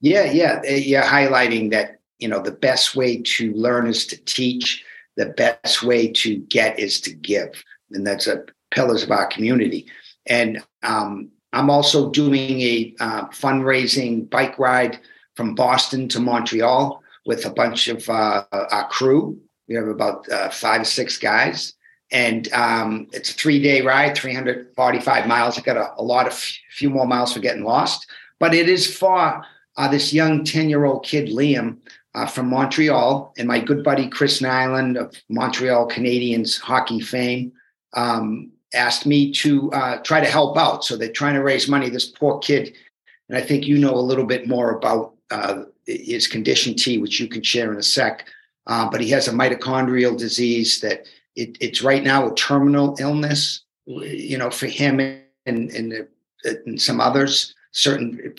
Yeah, 0.02 0.32
yeah, 0.32 0.62
yeah. 0.64 1.04
Highlighting 1.04 1.72
that 1.72 2.00
you 2.20 2.28
know 2.28 2.42
the 2.42 2.52
best 2.52 2.96
way 2.96 3.22
to 3.22 3.54
learn 3.54 3.88
is 3.88 4.06
to 4.08 4.18
teach. 4.24 4.84
The 5.18 5.28
best 5.28 5.84
way 5.84 6.08
to 6.14 6.38
get 6.38 6.80
is 6.80 7.02
to 7.02 7.14
give, 7.14 7.64
and 7.92 8.08
that's 8.08 8.28
a 8.28 8.46
pillars 8.72 9.04
of 9.04 9.12
our 9.12 9.28
community. 9.28 9.88
And 10.26 10.64
um, 10.84 11.30
I'm 11.52 11.70
also 11.70 12.10
doing 12.12 12.62
a 12.62 12.96
uh, 13.00 13.26
fundraising 13.28 14.30
bike 14.30 14.58
ride 14.58 15.00
from 15.36 15.56
Boston 15.56 16.08
to 16.10 16.20
Montreal 16.20 17.02
with 17.26 17.46
a 17.46 17.50
bunch 17.50 17.88
of 17.88 18.08
uh, 18.10 18.44
our 18.52 18.88
crew. 18.88 19.38
We 19.68 19.76
have 19.76 19.88
about 19.88 20.30
uh, 20.32 20.50
five 20.50 20.82
or 20.82 20.86
six 20.86 21.18
guys, 21.18 21.74
and 22.12 22.52
um, 22.54 23.08
it's 23.12 23.32
a 23.32 23.34
three 23.34 23.62
day 23.62 23.82
ride, 23.82 24.16
345 24.16 25.28
miles. 25.28 25.58
I 25.58 25.62
got 25.62 25.78
a, 25.78 25.94
a 25.98 26.04
lot 26.04 26.28
of 26.28 26.34
f- 26.34 26.54
few 26.72 26.90
more 26.90 27.06
miles 27.06 27.34
for 27.34 27.40
getting 27.40 27.64
lost, 27.64 28.08
but 28.40 28.54
it 28.54 28.70
is 28.70 28.96
for 28.96 29.44
uh, 29.80 29.88
this 29.88 30.14
young 30.14 30.44
10 30.44 30.70
year 30.70 30.86
old 30.86 31.04
kid, 31.04 31.30
Liam. 31.30 31.78
Uh, 32.16 32.26
from 32.26 32.50
Montreal, 32.50 33.32
and 33.38 33.48
my 33.48 33.60
good 33.60 33.84
buddy 33.84 34.10
Chris 34.10 34.42
Nilan 34.42 34.98
of 34.98 35.16
Montreal 35.30 35.88
Canadiens 35.88 36.60
hockey 36.60 37.00
fame 37.00 37.52
um, 37.94 38.52
asked 38.74 39.06
me 39.06 39.32
to 39.34 39.72
uh, 39.72 39.98
try 39.98 40.20
to 40.20 40.26
help 40.26 40.58
out. 40.58 40.84
So 40.84 40.98
they're 40.98 41.12
trying 41.12 41.36
to 41.36 41.44
raise 41.44 41.68
money. 41.68 41.88
This 41.88 42.08
poor 42.08 42.40
kid, 42.40 42.76
and 43.30 43.38
I 43.38 43.42
think 43.42 43.68
you 43.68 43.78
know 43.78 43.94
a 43.94 44.02
little 44.02 44.26
bit 44.26 44.48
more 44.48 44.72
about 44.72 45.14
uh, 45.30 45.66
his 45.86 46.28
condition 46.28 46.76
T, 46.76 46.98
which 46.98 47.20
you 47.20 47.28
can 47.28 47.44
share 47.44 47.72
in 47.72 47.78
a 47.78 47.84
sec. 47.84 48.28
Uh, 48.66 48.90
but 48.90 49.02
he 49.02 49.10
has 49.10 49.28
a 49.28 49.32
mitochondrial 49.32 50.18
disease 50.18 50.82
that 50.82 51.06
it, 51.36 51.58
it's 51.62 51.84
right 51.84 52.04
now 52.04 52.28
a 52.28 52.36
terminal 52.36 52.96
illness. 53.00 53.62
You 53.86 54.40
know, 54.40 54.50
for 54.50 54.66
him 54.66 55.00
and 55.00 55.22
and, 55.46 56.08
and 56.44 56.82
some 56.82 57.00
others, 57.00 57.54
certain 57.72 58.36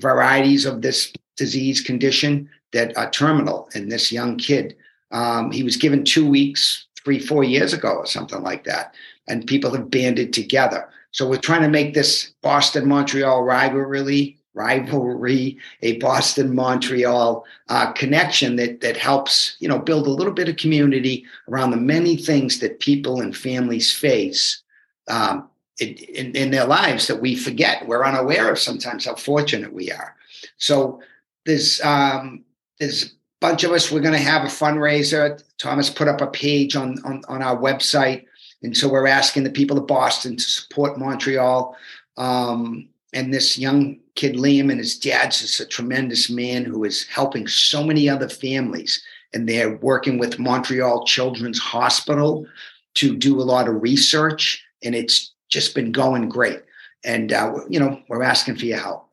varieties 0.00 0.66
of 0.66 0.82
this 0.82 1.12
disease 1.36 1.80
condition 1.80 2.48
that 2.72 2.96
are 2.96 3.10
terminal 3.10 3.68
in 3.74 3.88
this 3.88 4.10
young 4.12 4.36
kid. 4.36 4.76
Um, 5.12 5.50
he 5.50 5.62
was 5.62 5.76
given 5.76 6.04
two 6.04 6.28
weeks 6.28 6.86
three, 7.02 7.18
four 7.18 7.44
years 7.44 7.72
ago 7.72 7.90
or 7.90 8.06
something 8.06 8.42
like 8.42 8.64
that 8.64 8.94
and 9.28 9.46
people 9.46 9.72
have 9.72 9.90
banded 9.90 10.32
together. 10.32 10.88
So 11.10 11.28
we're 11.28 11.38
trying 11.38 11.62
to 11.62 11.68
make 11.68 11.94
this 11.94 12.32
Boston 12.42 12.88
Montreal 12.88 13.42
rivalry 13.42 14.38
rivalry 14.54 15.58
a 15.82 15.98
Boston 15.98 16.54
Montreal 16.54 17.44
uh, 17.68 17.92
connection 17.92 18.56
that 18.56 18.80
that 18.80 18.96
helps 18.96 19.56
you 19.60 19.68
know 19.68 19.78
build 19.78 20.06
a 20.06 20.10
little 20.10 20.32
bit 20.32 20.48
of 20.48 20.56
community 20.56 21.24
around 21.48 21.70
the 21.70 21.76
many 21.76 22.16
things 22.16 22.58
that 22.60 22.80
people 22.80 23.20
and 23.20 23.36
families 23.36 23.92
face. 23.92 24.62
Um, 25.08 25.48
in, 25.78 25.94
in, 25.94 26.36
in 26.36 26.50
their 26.50 26.66
lives 26.66 27.06
that 27.06 27.20
we 27.20 27.36
forget 27.36 27.86
we're 27.86 28.04
unaware 28.04 28.50
of 28.50 28.58
sometimes 28.58 29.04
how 29.04 29.14
fortunate 29.14 29.72
we 29.72 29.90
are 29.90 30.14
so 30.56 31.00
there's 31.44 31.80
um, 31.82 32.44
there's 32.80 33.04
a 33.04 33.08
bunch 33.40 33.64
of 33.64 33.72
us 33.72 33.90
we're 33.90 34.00
going 34.00 34.12
to 34.12 34.18
have 34.18 34.42
a 34.42 34.46
fundraiser 34.46 35.42
thomas 35.58 35.90
put 35.90 36.08
up 36.08 36.20
a 36.20 36.26
page 36.26 36.76
on 36.76 36.98
on, 37.04 37.22
on 37.28 37.42
our 37.42 37.56
website 37.56 38.26
and 38.62 38.76
so 38.76 38.88
we're 38.88 39.06
asking 39.06 39.44
the 39.44 39.50
people 39.50 39.78
of 39.78 39.86
Boston 39.86 40.36
to 40.36 40.42
support 40.42 40.98
Montreal. 40.98 41.76
Um, 42.16 42.88
and 43.12 43.32
this 43.32 43.58
young 43.58 44.00
kid, 44.14 44.34
Liam, 44.36 44.70
and 44.70 44.78
his 44.78 44.98
dad's 44.98 45.40
just 45.40 45.60
a 45.60 45.66
tremendous 45.66 46.28
man 46.30 46.64
who 46.64 46.84
is 46.84 47.06
helping 47.06 47.46
so 47.46 47.84
many 47.84 48.08
other 48.08 48.28
families. 48.28 49.02
And 49.32 49.48
they're 49.48 49.76
working 49.76 50.18
with 50.18 50.38
Montreal 50.38 51.04
Children's 51.04 51.58
Hospital 51.58 52.46
to 52.94 53.16
do 53.16 53.40
a 53.40 53.44
lot 53.44 53.68
of 53.68 53.82
research. 53.82 54.64
And 54.82 54.94
it's 54.94 55.32
just 55.48 55.74
been 55.74 55.92
going 55.92 56.28
great. 56.28 56.62
And, 57.04 57.32
uh, 57.32 57.60
you 57.68 57.78
know, 57.78 58.02
we're 58.08 58.22
asking 58.22 58.56
for 58.56 58.66
your 58.66 58.78
help. 58.78 59.06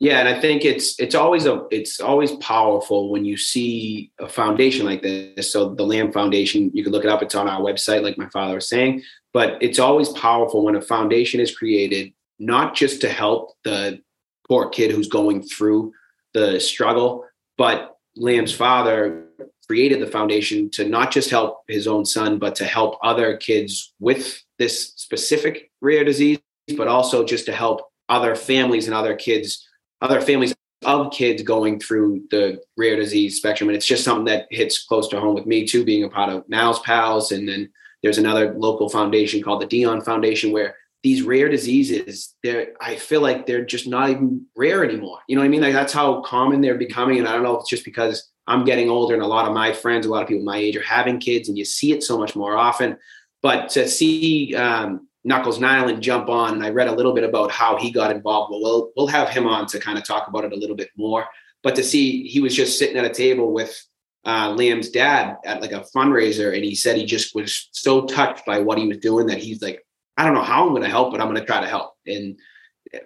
Yeah, 0.00 0.20
and 0.20 0.28
I 0.28 0.40
think 0.40 0.64
it's 0.64 0.98
it's 0.98 1.14
always 1.14 1.44
a 1.44 1.66
it's 1.70 2.00
always 2.00 2.32
powerful 2.36 3.10
when 3.10 3.26
you 3.26 3.36
see 3.36 4.10
a 4.18 4.26
foundation 4.26 4.86
like 4.86 5.02
this. 5.02 5.52
So 5.52 5.74
the 5.74 5.84
Liam 5.84 6.10
Foundation, 6.10 6.70
you 6.72 6.82
can 6.82 6.90
look 6.90 7.04
it 7.04 7.10
up. 7.10 7.22
It's 7.22 7.34
on 7.34 7.46
our 7.46 7.60
website, 7.60 8.02
like 8.02 8.16
my 8.16 8.28
father 8.30 8.54
was 8.54 8.66
saying. 8.66 9.02
But 9.34 9.62
it's 9.62 9.78
always 9.78 10.08
powerful 10.08 10.64
when 10.64 10.74
a 10.74 10.80
foundation 10.80 11.38
is 11.38 11.54
created, 11.54 12.14
not 12.38 12.74
just 12.74 13.02
to 13.02 13.10
help 13.10 13.52
the 13.62 14.00
poor 14.48 14.70
kid 14.70 14.90
who's 14.90 15.06
going 15.06 15.42
through 15.42 15.92
the 16.32 16.58
struggle, 16.60 17.26
but 17.58 17.98
Liam's 18.18 18.54
father 18.54 19.26
created 19.66 20.00
the 20.00 20.06
foundation 20.06 20.68
to 20.70 20.88
not 20.88 21.10
just 21.10 21.30
help 21.30 21.62
his 21.68 21.86
own 21.86 22.04
son, 22.04 22.38
but 22.38 22.54
to 22.56 22.64
help 22.64 22.98
other 23.02 23.36
kids 23.36 23.94
with 24.00 24.42
this 24.58 24.92
specific 24.96 25.70
rare 25.80 26.04
disease, 26.04 26.38
but 26.76 26.88
also 26.88 27.24
just 27.24 27.46
to 27.46 27.52
help 27.52 27.82
other 28.08 28.34
families 28.34 28.86
and 28.86 28.94
other 28.94 29.14
kids 29.14 29.66
other 30.02 30.20
families 30.20 30.54
of 30.84 31.12
kids 31.12 31.42
going 31.42 31.78
through 31.78 32.22
the 32.30 32.60
rare 32.76 32.96
disease 32.96 33.36
spectrum. 33.36 33.68
And 33.68 33.76
it's 33.76 33.86
just 33.86 34.04
something 34.04 34.24
that 34.26 34.46
hits 34.50 34.84
close 34.84 35.08
to 35.08 35.20
home 35.20 35.34
with 35.34 35.46
me 35.46 35.66
too, 35.66 35.84
being 35.84 36.04
a 36.04 36.08
part 36.08 36.30
of 36.30 36.48
Mal's 36.48 36.80
Pals. 36.80 37.32
And 37.32 37.46
then 37.46 37.70
there's 38.02 38.18
another 38.18 38.54
local 38.54 38.88
foundation 38.88 39.42
called 39.42 39.60
the 39.60 39.66
Dion 39.66 40.00
Foundation 40.00 40.52
where 40.52 40.74
these 41.02 41.22
rare 41.22 41.48
diseases, 41.48 42.34
they're 42.42 42.74
I 42.80 42.96
feel 42.96 43.20
like 43.20 43.46
they're 43.46 43.64
just 43.64 43.86
not 43.86 44.10
even 44.10 44.46
rare 44.56 44.84
anymore. 44.84 45.18
You 45.28 45.36
know 45.36 45.42
what 45.42 45.46
I 45.46 45.50
mean? 45.50 45.62
Like 45.62 45.72
that's 45.72 45.92
how 45.92 46.20
common 46.22 46.60
they're 46.60 46.78
becoming. 46.78 47.18
And 47.18 47.28
I 47.28 47.32
don't 47.32 47.42
know 47.42 47.56
if 47.56 47.60
it's 47.60 47.70
just 47.70 47.84
because 47.84 48.30
I'm 48.46 48.64
getting 48.64 48.90
older 48.90 49.14
and 49.14 49.22
a 49.22 49.26
lot 49.26 49.46
of 49.46 49.54
my 49.54 49.72
friends, 49.72 50.06
a 50.06 50.10
lot 50.10 50.22
of 50.22 50.28
people 50.28 50.44
my 50.44 50.58
age 50.58 50.76
are 50.76 50.82
having 50.82 51.18
kids 51.18 51.48
and 51.48 51.56
you 51.56 51.64
see 51.64 51.92
it 51.92 52.02
so 52.02 52.18
much 52.18 52.36
more 52.36 52.56
often. 52.56 52.98
But 53.42 53.70
to 53.70 53.88
see 53.88 54.54
um, 54.54 55.08
Knuckles 55.24 55.58
Nilan 55.58 56.00
jump 56.00 56.28
on, 56.28 56.54
and 56.54 56.64
I 56.64 56.70
read 56.70 56.88
a 56.88 56.94
little 56.94 57.14
bit 57.14 57.24
about 57.24 57.50
how 57.50 57.78
he 57.78 57.90
got 57.90 58.14
involved. 58.14 58.50
Well, 58.50 58.60
we'll 58.60 58.92
we'll 58.96 59.06
have 59.06 59.28
him 59.28 59.46
on 59.46 59.66
to 59.66 59.80
kind 59.80 59.98
of 59.98 60.04
talk 60.04 60.28
about 60.28 60.44
it 60.44 60.52
a 60.52 60.56
little 60.56 60.76
bit 60.76 60.90
more. 60.96 61.26
But 61.62 61.76
to 61.76 61.82
see 61.82 62.26
he 62.26 62.40
was 62.40 62.54
just 62.54 62.78
sitting 62.78 62.96
at 62.96 63.04
a 63.04 63.14
table 63.14 63.52
with 63.52 63.78
uh, 64.24 64.50
Liam's 64.50 64.90
dad 64.90 65.36
at 65.44 65.60
like 65.60 65.72
a 65.72 65.84
fundraiser, 65.94 66.54
and 66.54 66.64
he 66.64 66.74
said 66.74 66.96
he 66.96 67.04
just 67.04 67.34
was 67.34 67.68
so 67.72 68.06
touched 68.06 68.44
by 68.46 68.60
what 68.60 68.78
he 68.78 68.86
was 68.86 68.98
doing 68.98 69.26
that 69.26 69.38
he's 69.38 69.62
like, 69.62 69.84
I 70.20 70.24
don't 70.24 70.34
know 70.34 70.42
how 70.42 70.64
I'm 70.64 70.70
going 70.70 70.82
to 70.82 70.88
help, 70.90 71.12
but 71.12 71.20
I'm 71.22 71.28
going 71.28 71.40
to 71.40 71.46
try 71.46 71.62
to 71.62 71.66
help. 71.66 71.94
And 72.06 72.38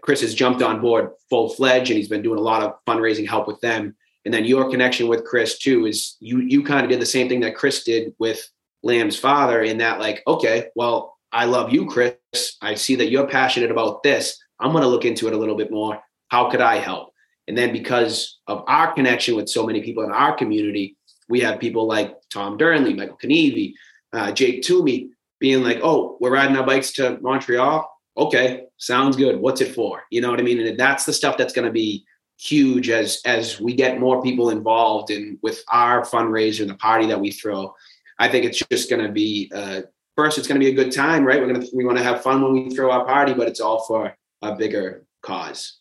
Chris 0.00 0.20
has 0.22 0.34
jumped 0.34 0.62
on 0.62 0.80
board 0.80 1.12
full 1.30 1.48
fledged, 1.48 1.90
and 1.90 1.96
he's 1.96 2.08
been 2.08 2.22
doing 2.22 2.40
a 2.40 2.42
lot 2.42 2.64
of 2.64 2.74
fundraising 2.88 3.28
help 3.28 3.46
with 3.46 3.60
them. 3.60 3.94
And 4.24 4.34
then 4.34 4.44
your 4.44 4.68
connection 4.68 5.06
with 5.06 5.24
Chris 5.24 5.58
too 5.58 5.86
is 5.86 6.16
you 6.18 6.40
you 6.40 6.64
kind 6.64 6.82
of 6.82 6.90
did 6.90 7.00
the 7.00 7.06
same 7.06 7.28
thing 7.28 7.38
that 7.40 7.54
Chris 7.54 7.84
did 7.84 8.14
with 8.18 8.44
Liam's 8.84 9.16
father 9.16 9.62
in 9.62 9.78
that 9.78 10.00
like, 10.00 10.24
okay, 10.26 10.70
well, 10.74 11.16
I 11.30 11.44
love 11.44 11.72
you, 11.72 11.86
Chris. 11.86 12.16
I 12.60 12.74
see 12.74 12.96
that 12.96 13.10
you're 13.10 13.28
passionate 13.28 13.70
about 13.70 14.02
this. 14.02 14.36
I'm 14.58 14.72
going 14.72 14.82
to 14.82 14.88
look 14.88 15.04
into 15.04 15.28
it 15.28 15.34
a 15.34 15.38
little 15.38 15.56
bit 15.56 15.70
more. 15.70 16.02
How 16.28 16.50
could 16.50 16.60
I 16.60 16.78
help? 16.78 17.12
And 17.46 17.56
then 17.56 17.72
because 17.72 18.40
of 18.48 18.64
our 18.66 18.92
connection 18.92 19.36
with 19.36 19.48
so 19.48 19.64
many 19.64 19.82
people 19.82 20.02
in 20.02 20.10
our 20.10 20.34
community, 20.34 20.96
we 21.28 21.38
have 21.40 21.60
people 21.60 21.86
like 21.86 22.16
Tom 22.30 22.58
Durnley, 22.58 22.96
Michael 22.96 23.18
Knievy, 23.22 23.74
uh, 24.12 24.32
Jake 24.32 24.62
Toomey 24.62 25.10
being 25.44 25.62
like, 25.62 25.80
oh, 25.82 26.16
we're 26.20 26.32
riding 26.32 26.56
our 26.56 26.64
bikes 26.64 26.90
to 26.90 27.18
Montreal. 27.20 27.86
Okay, 28.16 28.64
sounds 28.78 29.14
good. 29.14 29.38
What's 29.38 29.60
it 29.60 29.74
for? 29.74 30.02
You 30.10 30.22
know 30.22 30.30
what 30.30 30.40
I 30.40 30.42
mean? 30.42 30.58
And 30.58 30.80
that's 30.80 31.04
the 31.04 31.12
stuff 31.12 31.36
that's 31.36 31.52
going 31.52 31.66
to 31.66 31.72
be 31.72 32.06
huge 32.38 32.88
as 32.88 33.20
as 33.26 33.60
we 33.60 33.74
get 33.74 34.00
more 34.00 34.22
people 34.22 34.48
involved 34.48 35.10
in 35.10 35.38
with 35.42 35.62
our 35.68 36.00
fundraiser 36.00 36.62
and 36.62 36.70
the 36.70 36.76
party 36.76 37.06
that 37.08 37.20
we 37.20 37.30
throw. 37.30 37.74
I 38.18 38.26
think 38.28 38.46
it's 38.46 38.62
just 38.72 38.88
going 38.88 39.04
to 39.06 39.12
be 39.12 39.52
uh, 39.54 39.82
first. 40.16 40.38
It's 40.38 40.48
going 40.48 40.58
to 40.58 40.64
be 40.64 40.72
a 40.72 40.82
good 40.82 40.92
time, 40.92 41.26
right? 41.26 41.38
We're 41.38 41.52
gonna 41.52 41.66
we 41.74 41.84
want 41.84 41.98
to 41.98 42.04
have 42.04 42.22
fun 42.22 42.42
when 42.42 42.52
we 42.54 42.74
throw 42.74 42.90
our 42.90 43.04
party, 43.04 43.34
but 43.34 43.46
it's 43.46 43.60
all 43.60 43.84
for 43.84 44.16
a 44.40 44.54
bigger 44.54 45.04
cause. 45.20 45.80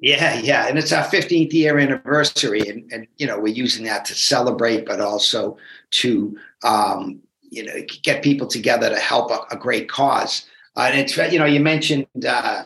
Yeah, 0.00 0.40
yeah, 0.40 0.66
and 0.66 0.76
it's 0.76 0.92
our 0.92 1.04
15th 1.04 1.52
year 1.52 1.78
anniversary, 1.78 2.62
and, 2.68 2.92
and 2.92 3.06
you 3.16 3.28
know 3.28 3.38
we're 3.38 3.54
using 3.54 3.84
that 3.84 4.04
to 4.06 4.14
celebrate, 4.16 4.86
but 4.86 5.00
also 5.00 5.56
to 6.02 6.36
um, 6.64 7.20
you 7.50 7.64
know 7.64 7.72
get 8.02 8.22
people 8.22 8.46
together 8.46 8.88
to 8.88 8.98
help 8.98 9.30
a, 9.30 9.54
a 9.54 9.58
great 9.58 9.88
cause. 9.88 10.46
Uh, 10.76 10.90
and 10.92 11.00
it's 11.00 11.16
you 11.32 11.38
know 11.38 11.44
you 11.44 11.60
mentioned 11.60 12.06
uh, 12.26 12.64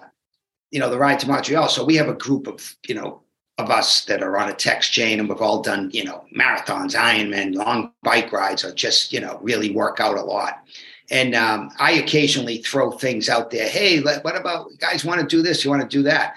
you 0.71 0.81
know 0.81 0.90
the 0.90 0.99
ride 0.99 1.21
to 1.21 1.29
Montreal, 1.29 1.68
so 1.68 1.85
we 1.85 1.97
have 1.97 2.09
a 2.09 2.14
group 2.14 2.47
of 2.47 2.77
you 2.87 2.95
know 2.95 3.23
of 3.59 3.71
us 3.71 4.05
that 4.07 4.23
are 4.23 4.38
on 4.38 4.49
a 4.49 4.55
text 4.55 4.92
chain, 4.92 5.21
and 5.21 5.29
we've 5.29 5.40
all 5.40 5.62
done 5.62 5.90
you 5.92 6.05
know 6.05 6.25
marathons, 6.37 6.95
Ironman, 6.95 7.55
long 7.55 7.92
bike 8.03 8.33
rides, 8.33 8.64
or 8.64 8.73
just 8.73 9.12
you 9.12 9.21
know 9.21 9.38
really 9.42 9.71
work 9.71 10.01
out 10.01 10.16
a 10.16 10.23
lot. 10.23 10.64
And 11.11 11.35
um, 11.35 11.71
I 11.79 11.92
occasionally 11.92 12.59
throw 12.59 12.90
things 12.90 13.29
out 13.29 13.51
there. 13.51 13.68
Hey, 13.68 14.01
what 14.01 14.37
about 14.37 14.71
guys 14.79 15.05
want 15.05 15.21
to 15.21 15.27
do 15.27 15.42
this? 15.42 15.64
You 15.64 15.71
want 15.71 15.83
to 15.83 15.88
do 15.88 16.03
that? 16.05 16.37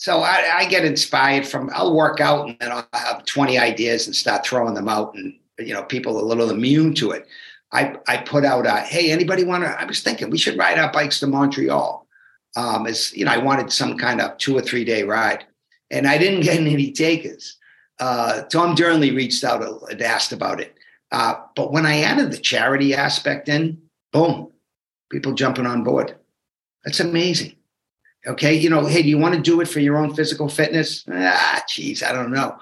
So 0.00 0.20
I, 0.20 0.60
I, 0.60 0.64
get 0.64 0.86
inspired 0.86 1.46
from, 1.46 1.70
I'll 1.74 1.94
work 1.94 2.20
out 2.20 2.48
and 2.48 2.56
then 2.58 2.72
I'll 2.72 2.88
have 2.94 3.22
20 3.26 3.58
ideas 3.58 4.06
and 4.06 4.16
start 4.16 4.46
throwing 4.46 4.72
them 4.72 4.88
out. 4.88 5.14
And, 5.14 5.34
you 5.58 5.74
know, 5.74 5.82
people 5.82 6.16
are 6.16 6.22
a 6.22 6.24
little 6.24 6.48
immune 6.48 6.94
to 6.94 7.10
it. 7.10 7.28
I, 7.72 7.96
I 8.08 8.18
put 8.18 8.44
out, 8.44 8.66
a, 8.66 8.80
hey, 8.80 9.12
anybody 9.12 9.44
want 9.44 9.64
to, 9.64 9.70
I 9.70 9.84
was 9.84 10.02
thinking 10.02 10.30
we 10.30 10.38
should 10.38 10.58
ride 10.58 10.78
our 10.78 10.90
bikes 10.92 11.20
to 11.20 11.26
Montreal. 11.26 12.06
Um, 12.56 12.86
as 12.86 13.12
you 13.14 13.24
know, 13.24 13.30
I 13.30 13.38
wanted 13.38 13.72
some 13.72 13.96
kind 13.96 14.20
of 14.20 14.36
two 14.38 14.56
or 14.56 14.60
three 14.60 14.84
day 14.84 15.04
ride 15.04 15.44
and 15.90 16.06
I 16.06 16.18
didn't 16.18 16.40
get 16.40 16.56
any 16.60 16.92
takers. 16.92 17.56
Uh, 17.98 18.42
Tom 18.44 18.74
Durnley 18.74 19.14
reached 19.14 19.44
out 19.44 19.62
and 19.90 20.02
asked 20.02 20.32
about 20.32 20.60
it. 20.60 20.74
Uh, 21.12 21.34
but 21.56 21.72
when 21.72 21.86
I 21.86 22.00
added 22.00 22.32
the 22.32 22.38
charity 22.38 22.94
aspect 22.94 23.48
in, 23.48 23.80
boom, 24.12 24.50
people 25.10 25.32
jumping 25.32 25.66
on 25.66 25.84
board. 25.84 26.16
That's 26.84 27.00
amazing. 27.00 27.56
Okay, 28.26 28.54
you 28.54 28.70
know, 28.70 28.86
hey, 28.86 29.02
do 29.02 29.08
you 29.08 29.18
want 29.18 29.34
to 29.34 29.40
do 29.40 29.60
it 29.60 29.68
for 29.68 29.80
your 29.80 29.96
own 29.96 30.14
physical 30.14 30.48
fitness? 30.48 31.04
Ah, 31.10 31.62
geez, 31.68 32.02
I 32.02 32.12
don't 32.12 32.30
know. 32.30 32.58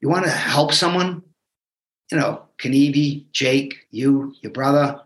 You 0.00 0.08
want 0.08 0.24
to 0.24 0.30
help 0.30 0.72
someone? 0.72 1.22
You 2.10 2.18
know, 2.18 2.42
Kanibi, 2.64 3.24
Jake, 3.32 3.86
you, 3.90 4.34
your 4.40 4.52
brother, 4.52 5.00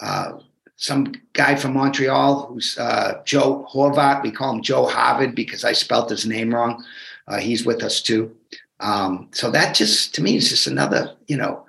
uh, 0.00 0.38
some 0.76 1.14
guy 1.32 1.54
from 1.54 1.74
Montreal 1.74 2.46
who's 2.46 2.76
uh, 2.78 3.22
Joe 3.24 3.66
Horvat. 3.72 4.22
We 4.22 4.30
call 4.30 4.54
him 4.54 4.62
Joe 4.62 4.86
Harvard 4.86 5.34
because 5.34 5.64
I 5.64 5.72
spelt 5.72 6.10
his 6.10 6.26
name 6.26 6.54
wrong. 6.54 6.84
Uh, 7.28 7.38
he's 7.38 7.64
with 7.64 7.82
us 7.82 8.02
too. 8.02 8.36
Um, 8.80 9.28
so 9.32 9.50
that 9.50 9.74
just 9.74 10.14
to 10.16 10.22
me 10.22 10.36
is 10.36 10.50
just 10.50 10.66
another, 10.66 11.14
you 11.28 11.36
know, 11.36 11.64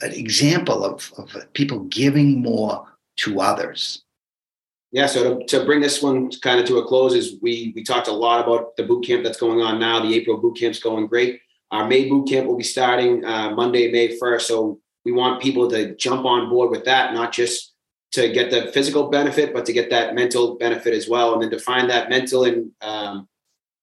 an 0.00 0.12
example 0.12 0.84
of, 0.84 1.12
of 1.18 1.52
people 1.52 1.80
giving 1.84 2.42
more 2.42 2.86
to 3.16 3.40
others 3.40 4.02
yeah, 4.90 5.06
so 5.06 5.38
to, 5.38 5.46
to 5.46 5.64
bring 5.64 5.80
this 5.80 6.02
one 6.02 6.30
kind 6.40 6.60
of 6.60 6.66
to 6.66 6.78
a 6.78 6.86
close 6.86 7.14
is 7.14 7.36
we 7.42 7.72
we 7.74 7.82
talked 7.82 8.08
a 8.08 8.12
lot 8.12 8.42
about 8.42 8.76
the 8.76 8.84
boot 8.84 9.04
camp 9.04 9.22
that's 9.22 9.38
going 9.38 9.60
on 9.60 9.78
now. 9.78 10.00
The 10.00 10.14
April 10.14 10.38
boot 10.38 10.58
camp's 10.58 10.78
going 10.78 11.06
great. 11.06 11.40
Our 11.70 11.86
May 11.86 12.08
boot 12.08 12.28
camp 12.28 12.46
will 12.46 12.56
be 12.56 12.64
starting 12.64 13.24
uh, 13.24 13.50
Monday, 13.50 13.90
May 13.90 14.18
1st. 14.18 14.42
So 14.42 14.80
we 15.04 15.12
want 15.12 15.42
people 15.42 15.68
to 15.70 15.94
jump 15.96 16.24
on 16.24 16.48
board 16.48 16.70
with 16.70 16.84
that, 16.84 17.14
not 17.14 17.32
just 17.32 17.74
to 18.12 18.32
get 18.32 18.50
the 18.50 18.72
physical 18.72 19.08
benefit, 19.08 19.52
but 19.52 19.66
to 19.66 19.72
get 19.72 19.90
that 19.90 20.14
mental 20.14 20.56
benefit 20.56 20.94
as 20.94 21.08
well. 21.08 21.34
And 21.34 21.42
then 21.42 21.50
to 21.50 21.58
find 21.58 21.90
that 21.90 22.08
mental 22.08 22.44
and 22.44 22.70
um, 22.80 23.28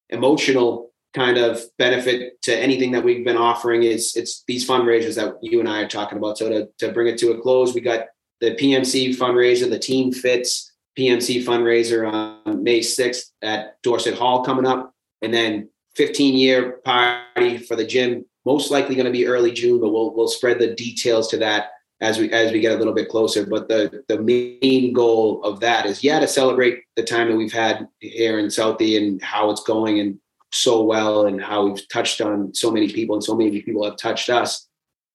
emotional 0.10 0.92
kind 1.14 1.38
of 1.38 1.62
benefit 1.78 2.42
to 2.42 2.56
anything 2.56 2.92
that 2.92 3.04
we've 3.04 3.24
been 3.24 3.38
offering 3.38 3.84
is 3.84 4.16
it's 4.16 4.44
these 4.48 4.68
fundraisers 4.68 5.16
that 5.16 5.36
you 5.42 5.60
and 5.60 5.70
I 5.70 5.84
are 5.84 5.88
talking 5.88 6.18
about. 6.18 6.38
So 6.38 6.50
to, 6.50 6.70
to 6.80 6.92
bring 6.92 7.08
it 7.08 7.18
to 7.20 7.32
a 7.32 7.42
close, 7.42 7.74
we 7.74 7.82
got 7.82 8.08
the 8.42 8.56
PMC 8.56 9.16
fundraiser, 9.16 9.70
the 9.70 9.80
team 9.80 10.12
fits, 10.12 10.74
PMC 10.98 11.44
fundraiser 11.44 12.12
on 12.12 12.64
May 12.64 12.80
6th 12.80 13.32
at 13.42 13.82
Dorset 13.82 14.16
Hall 14.16 14.44
coming 14.44 14.66
up. 14.66 14.94
And 15.22 15.34
then 15.34 15.70
15 15.96 16.38
year 16.38 16.74
party 16.84 17.58
for 17.58 17.76
the 17.76 17.86
gym, 17.86 18.26
most 18.46 18.72
likely 18.72 18.96
going 18.96 19.06
to 19.06 19.12
be 19.12 19.28
early 19.28 19.52
June, 19.52 19.80
but 19.80 19.92
we'll, 19.92 20.14
we'll 20.14 20.28
spread 20.28 20.60
the 20.60 20.76
details 20.76 21.28
to 21.30 21.38
that 21.38 21.72
as 22.02 22.20
we, 22.20 22.32
as 22.32 22.52
we 22.52 22.60
get 22.60 22.74
a 22.74 22.78
little 22.78 22.94
bit 22.94 23.10
closer. 23.10 23.46
But 23.46 23.68
the, 23.68 24.04
the 24.08 24.22
main 24.22 24.94
goal 24.94 25.44
of 25.44 25.60
that 25.62 25.86
is, 25.86 26.04
yeah, 26.04 26.20
to 26.20 26.28
celebrate 26.28 26.84
the 26.96 27.04
time 27.04 27.30
that 27.30 27.38
we've 27.38 27.54
had 27.54 27.88
here 28.00 28.40
in 28.40 28.48
Southie 28.48 28.98
and 28.98 29.22
how 29.22 29.50
it's 29.50 29.64
going 29.64 30.00
and 30.00 30.20
so 30.52 30.84
well 30.84 31.26
and 31.26 31.42
how 31.42 31.68
we've 31.68 31.88
touched 31.90 32.22
on 32.22 32.54
so 32.54 32.72
many 32.72 32.92
people 32.92 33.16
and 33.16 33.24
so 33.24 33.36
many 33.36 33.62
people 33.62 33.84
have 33.84 33.98
touched 33.98 34.30
us 34.30 34.68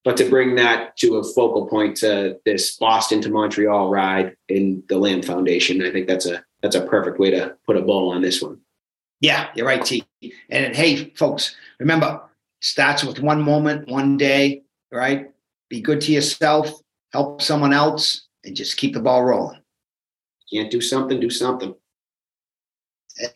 but 0.04 0.16
to 0.16 0.28
bring 0.28 0.54
that 0.56 0.96
to 0.98 1.16
a 1.16 1.24
focal 1.24 1.66
point 1.66 1.96
to 1.98 2.38
this 2.44 2.76
Boston 2.76 3.20
to 3.22 3.30
Montreal 3.30 3.90
ride 3.90 4.34
in 4.48 4.82
the 4.88 4.94
Liam 4.94 5.24
Foundation, 5.24 5.84
I 5.84 5.90
think 5.90 6.08
that's 6.08 6.26
a 6.26 6.42
that's 6.62 6.76
a 6.76 6.86
perfect 6.86 7.18
way 7.18 7.30
to 7.30 7.56
put 7.66 7.76
a 7.76 7.82
bow 7.82 8.10
on 8.10 8.22
this 8.22 8.42
one. 8.42 8.60
Yeah, 9.20 9.48
you're 9.54 9.66
right, 9.66 9.84
T. 9.84 10.04
And 10.50 10.74
hey, 10.76 11.12
folks, 11.14 11.56
remember, 11.78 12.20
starts 12.60 13.04
with 13.04 13.20
one 13.20 13.40
moment, 13.40 13.88
one 13.88 14.16
day, 14.16 14.62
right? 14.92 15.30
Be 15.68 15.80
good 15.80 16.00
to 16.02 16.12
yourself, 16.12 16.70
help 17.12 17.40
someone 17.42 17.72
else, 17.72 18.28
and 18.44 18.56
just 18.56 18.76
keep 18.76 18.94
the 18.94 19.00
ball 19.00 19.24
rolling. 19.24 19.60
Can't 20.52 20.70
do 20.70 20.80
something, 20.80 21.20
do 21.20 21.30
something. 21.30 21.74
Eh, 23.20 23.26
eh. 23.26 23.30